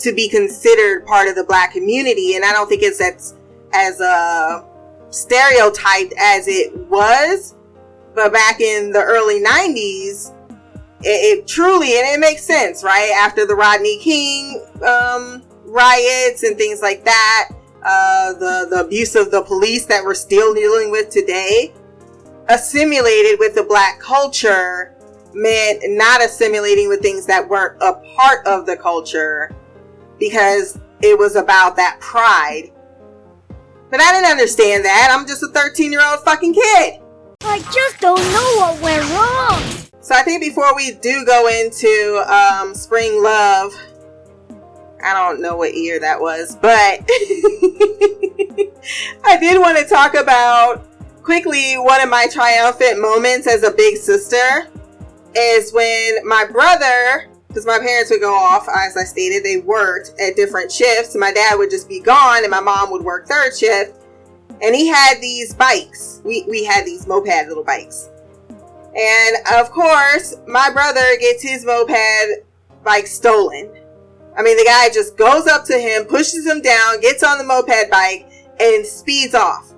to 0.00 0.14
be 0.14 0.28
considered 0.28 1.06
part 1.06 1.28
of 1.28 1.34
the 1.34 1.44
black 1.44 1.72
community. 1.72 2.34
And 2.34 2.44
I 2.44 2.52
don't 2.52 2.68
think 2.68 2.82
it's 2.82 3.00
as 3.00 3.34
as 3.72 4.00
uh 4.00 4.64
stereotyped 5.10 6.14
as 6.18 6.48
it 6.48 6.76
was 6.88 7.54
but 8.14 8.32
back 8.32 8.60
in 8.60 8.92
the 8.92 9.02
early 9.02 9.42
90s 9.42 10.34
it, 11.02 11.38
it, 11.38 11.46
truly 11.48 11.98
and 11.98 12.06
it 12.06 12.20
makes 12.20 12.44
sense 12.44 12.84
right? 12.84 13.12
After 13.16 13.46
the 13.46 13.54
rodney 13.54 13.98
king 13.98 14.64
um, 14.86 15.42
riots 15.64 16.42
and 16.42 16.56
things 16.56 16.80
like 16.80 17.04
that 17.04 17.50
uh, 17.84 18.32
the, 18.34 18.68
the 18.70 18.84
abuse 18.84 19.16
of 19.16 19.30
the 19.30 19.42
police 19.42 19.86
that 19.86 20.04
we're 20.04 20.14
still 20.14 20.54
dealing 20.54 20.90
with 20.90 21.10
today 21.10 21.72
assimilated 22.50 23.38
with 23.38 23.54
the 23.54 23.62
black 23.62 24.00
culture 24.00 24.94
meant 25.32 25.82
not 25.86 26.22
assimilating 26.22 26.88
with 26.88 27.00
things 27.00 27.24
that 27.26 27.48
weren't 27.48 27.80
a 27.80 27.94
part 28.16 28.44
of 28.46 28.66
the 28.66 28.76
culture 28.76 29.54
because 30.18 30.78
it 31.00 31.16
was 31.16 31.36
about 31.36 31.76
that 31.76 31.98
pride. 32.00 32.72
But 33.90 34.00
i 34.00 34.12
didn't 34.12 34.30
understand 34.30 34.84
that. 34.84 35.08
I'm 35.16 35.26
just 35.26 35.42
a 35.42 35.48
13 35.48 35.92
year 35.92 36.02
old 36.04 36.20
fucking 36.20 36.54
kid. 36.54 37.00
I 37.42 37.58
just 37.72 38.00
don't 38.00 38.20
know 38.20 38.56
what 38.56 38.80
went 38.82 39.08
wrong. 39.10 39.62
So 40.00 40.14
I 40.14 40.22
think 40.22 40.42
before 40.42 40.74
we 40.74 40.92
do 40.92 41.24
go 41.24 41.48
into 41.48 42.24
um, 42.28 42.74
Spring 42.74 43.22
Love, 43.22 43.72
I 45.02 45.14
don't 45.14 45.40
know 45.40 45.56
what 45.56 45.74
year 45.74 45.98
that 46.00 46.20
was, 46.20 46.56
but 46.56 46.70
I 49.24 49.38
did 49.38 49.60
want 49.60 49.78
to 49.78 49.84
talk 49.84 50.14
about 50.14 50.89
quickly 51.22 51.74
one 51.74 52.00
of 52.00 52.08
my 52.08 52.26
triumphant 52.30 53.00
moments 53.00 53.46
as 53.46 53.62
a 53.62 53.70
big 53.70 53.96
sister 53.96 54.68
is 55.34 55.72
when 55.72 56.26
my 56.26 56.44
brother, 56.44 57.28
because 57.48 57.66
my 57.66 57.78
parents 57.78 58.10
would 58.10 58.20
go 58.20 58.34
off, 58.34 58.68
as 58.68 58.96
I 58.96 59.04
stated, 59.04 59.44
they 59.44 59.58
worked 59.58 60.12
at 60.20 60.36
different 60.36 60.70
shifts. 60.70 61.16
My 61.16 61.32
dad 61.32 61.56
would 61.56 61.70
just 61.70 61.88
be 61.88 62.00
gone 62.00 62.42
and 62.42 62.50
my 62.50 62.60
mom 62.60 62.90
would 62.90 63.02
work 63.02 63.26
third 63.26 63.56
shift 63.56 64.00
and 64.62 64.74
he 64.74 64.88
had 64.88 65.20
these 65.20 65.54
bikes. 65.54 66.20
We, 66.24 66.44
we 66.48 66.64
had 66.64 66.84
these 66.84 67.06
moped 67.06 67.48
little 67.48 67.64
bikes. 67.64 68.10
And 68.94 69.36
of 69.54 69.70
course, 69.70 70.36
my 70.46 70.70
brother 70.70 71.16
gets 71.18 71.42
his 71.42 71.64
moped 71.64 72.44
bike 72.84 73.06
stolen. 73.06 73.70
I 74.36 74.42
mean, 74.42 74.56
the 74.56 74.64
guy 74.64 74.88
just 74.92 75.16
goes 75.16 75.46
up 75.46 75.64
to 75.66 75.78
him, 75.78 76.04
pushes 76.04 76.46
him 76.46 76.60
down, 76.60 77.00
gets 77.00 77.22
on 77.22 77.38
the 77.38 77.44
moped 77.44 77.90
bike, 77.90 78.26
and 78.58 78.84
speeds 78.84 79.34
off. 79.34 79.69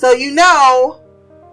So 0.00 0.12
you 0.12 0.30
know, 0.30 0.98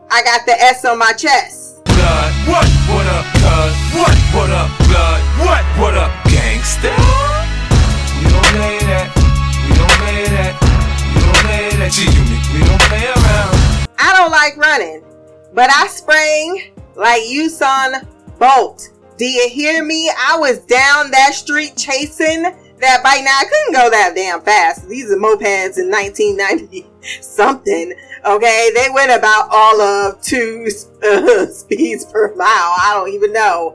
I 0.09 0.23
got 0.23 0.45
the 0.45 0.53
S 0.53 0.85
on 0.85 0.97
my 0.99 1.11
chest. 1.11 1.83
Blood, 1.83 2.31
what, 2.47 2.63
what 2.87 3.05
up, 3.07 3.25
cuz? 3.43 3.75
What, 3.91 4.15
what 4.31 4.49
up, 4.49 4.71
blood? 4.87 5.19
What, 5.43 5.65
what 5.75 5.97
up, 5.97 6.11
gangsta? 6.31 6.95
We 8.15 8.31
don't 8.31 8.47
play 8.55 8.79
that. 8.87 9.11
We 9.67 9.75
don't 9.75 9.91
play 9.99 10.23
that. 10.31 10.55
We 11.13 11.19
don't 11.19 11.35
play 11.43 11.75
that 11.75 11.91
G-Unit. 11.91 12.39
We 12.55 12.63
don't 12.63 12.81
play 12.83 13.03
around. 13.03 13.89
I 13.99 14.13
don't 14.15 14.31
like 14.31 14.55
running, 14.55 15.03
but 15.53 15.69
I 15.69 15.87
sprang 15.87 16.71
like 16.95 17.23
Usain 17.23 18.07
Bolt. 18.39 18.91
Do 19.17 19.25
you 19.25 19.49
hear 19.49 19.83
me? 19.83 20.09
I 20.17 20.39
was 20.39 20.59
down 20.59 21.11
that 21.11 21.33
street 21.33 21.75
chasing 21.75 22.43
that 22.43 23.03
bike. 23.03 23.25
Now 23.25 23.39
I 23.39 23.43
couldn't 23.43 23.73
go 23.73 23.89
that 23.89 24.13
damn 24.15 24.41
fast. 24.41 24.87
These 24.87 25.11
are 25.11 25.17
mopeds 25.17 25.77
in 25.77 25.91
1990 25.91 26.85
something. 27.21 27.93
Okay, 28.27 28.71
they 28.75 28.89
went 28.93 29.11
about 29.11 29.47
all 29.51 29.79
of 29.79 30.21
two 30.21 30.67
uh, 31.01 31.45
speeds 31.51 32.03
per 32.03 32.35
mile. 32.35 32.47
I 32.47 32.91
don't 32.93 33.13
even 33.13 33.31
know, 33.31 33.73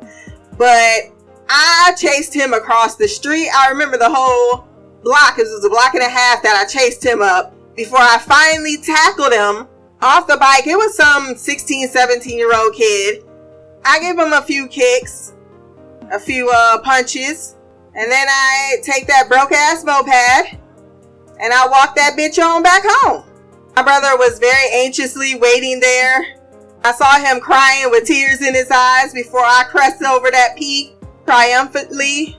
but 0.58 1.00
I 1.48 1.94
chased 1.96 2.34
him 2.34 2.52
across 2.52 2.96
the 2.96 3.08
street. 3.08 3.48
I 3.56 3.70
remember 3.70 3.96
the 3.96 4.10
whole 4.12 4.68
block. 5.02 5.38
It 5.38 5.44
was 5.44 5.64
a 5.64 5.70
block 5.70 5.94
and 5.94 6.02
a 6.02 6.08
half 6.08 6.42
that 6.42 6.54
I 6.54 6.66
chased 6.70 7.02
him 7.02 7.22
up 7.22 7.54
before 7.74 8.00
I 8.00 8.18
finally 8.18 8.76
tackled 8.76 9.32
him 9.32 9.68
off 10.02 10.26
the 10.26 10.36
bike. 10.36 10.66
It 10.66 10.76
was 10.76 10.94
some 10.94 11.34
16, 11.34 11.88
17 11.88 12.36
year 12.38 12.54
old 12.54 12.74
kid. 12.74 13.24
I 13.86 14.00
gave 14.00 14.18
him 14.18 14.34
a 14.34 14.42
few 14.42 14.68
kicks. 14.68 15.32
a 16.10 16.20
few 16.20 16.50
uh, 16.50 16.78
punches, 16.82 17.56
and 17.94 18.12
then 18.12 18.26
I 18.28 18.76
take 18.82 19.06
that 19.06 19.28
broke 19.28 19.52
ass 19.52 19.82
moped 19.82 20.58
and 21.40 21.52
I 21.54 21.66
walk 21.68 21.96
that 21.96 22.16
bitch 22.18 22.38
on 22.38 22.62
back 22.62 22.82
home. 22.84 23.31
My 23.74 23.82
brother 23.82 24.18
was 24.18 24.38
very 24.38 24.84
anxiously 24.84 25.34
waiting 25.34 25.80
there. 25.80 26.36
I 26.84 26.92
saw 26.92 27.18
him 27.18 27.40
crying 27.40 27.90
with 27.90 28.04
tears 28.04 28.42
in 28.42 28.54
his 28.54 28.70
eyes 28.70 29.14
before 29.14 29.40
I 29.40 29.64
crested 29.64 30.06
over 30.06 30.30
that 30.30 30.56
peak 30.58 30.94
triumphantly. 31.24 32.36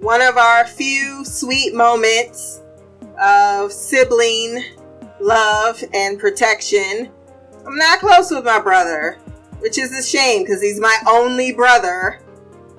one 0.00 0.20
of 0.20 0.36
our 0.36 0.66
few 0.66 1.24
sweet 1.24 1.74
moments 1.74 2.61
of 3.20 3.72
sibling 3.72 4.64
love 5.20 5.82
and 5.94 6.18
protection. 6.18 7.10
I'm 7.66 7.76
not 7.76 8.00
close 8.00 8.30
with 8.30 8.44
my 8.44 8.60
brother, 8.60 9.18
which 9.60 9.78
is 9.78 9.96
a 9.96 10.02
shame 10.02 10.42
because 10.42 10.60
he's 10.60 10.80
my 10.80 10.96
only 11.08 11.52
brother 11.52 12.20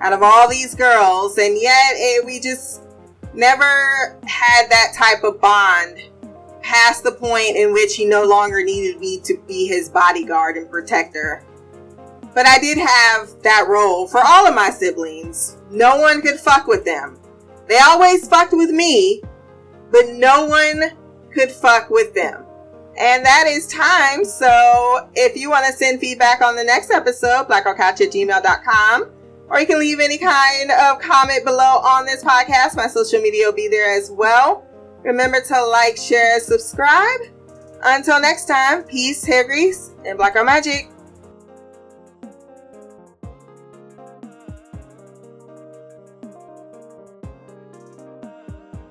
out 0.02 0.14
of 0.14 0.22
all 0.22 0.50
these 0.50 0.76
girls, 0.76 1.38
and 1.38 1.58
yet 1.60 1.94
it, 1.94 2.26
we 2.26 2.40
just 2.40 2.84
never 3.34 4.18
had 4.26 4.70
that 4.70 4.94
type 4.96 5.24
of 5.24 5.40
bond 5.40 6.04
past 6.62 7.04
the 7.04 7.12
point 7.12 7.56
in 7.56 7.74
which 7.74 7.96
he 7.96 8.06
no 8.06 8.24
longer 8.24 8.64
needed 8.64 9.00
me 9.00 9.20
to 9.22 9.38
be 9.48 9.68
his 9.68 9.90
bodyguard 9.90 10.58
and 10.58 10.70
protector. 10.70 11.44
But 12.34 12.48
I 12.48 12.58
did 12.60 12.78
have 12.78 13.30
that 13.44 13.68
role 13.68 14.08
for 14.08 14.20
all 14.26 14.48
of 14.48 14.56
my 14.56 14.70
siblings. 14.70 15.58
No 15.70 15.98
one 15.98 16.22
could 16.22 16.40
fuck 16.40 16.68
with 16.68 16.84
them. 16.84 17.20
They 17.68 17.78
always 17.78 18.28
fucked 18.28 18.54
with 18.54 18.72
me, 18.72 19.22
but 19.94 20.10
no 20.10 20.48
one 20.48 20.82
could 21.32 21.52
fuck 21.52 21.90
with 21.92 22.14
them. 22.16 22.44
And 22.98 23.24
that 23.26 23.46
is 23.48 23.68
time. 23.68 24.26
So 24.26 25.08
if 25.16 25.38
you 25.38 25.50
want 25.50 25.66
to 25.68 25.74
send 25.74 26.02
feedback 26.02 26.42
on 26.42 26.56
the 26.56 26.64
next 26.64 26.92
episode, 26.92 27.48
blackgirlcouch 27.48 28.02
at 28.02 28.12
gmail.com, 28.12 29.12
or 29.50 29.60
you 29.60 29.68
can 29.68 29.80
leave 29.80 30.00
any 30.00 30.18
kind 30.18 30.72
of 30.72 31.00
comment 31.00 31.46
below 31.46 31.80
on 31.84 32.06
this 32.06 32.24
podcast. 32.24 32.76
My 32.76 32.88
social 32.88 33.22
media 33.22 33.46
will 33.46 33.54
be 33.54 33.68
there 33.68 33.96
as 33.96 34.12
well. 34.12 34.66
Remember 35.04 35.42
to 35.42 35.66
like, 35.66 35.96
share, 35.96 36.40
subscribe. 36.40 37.20
Until 37.84 38.20
next 38.20 38.46
time, 38.46 38.84
peace, 38.84 39.24
hair 39.24 39.44
grease, 39.44 39.92
and 40.06 40.18
black 40.18 40.34
girl 40.34 40.46
magic. 40.46 40.90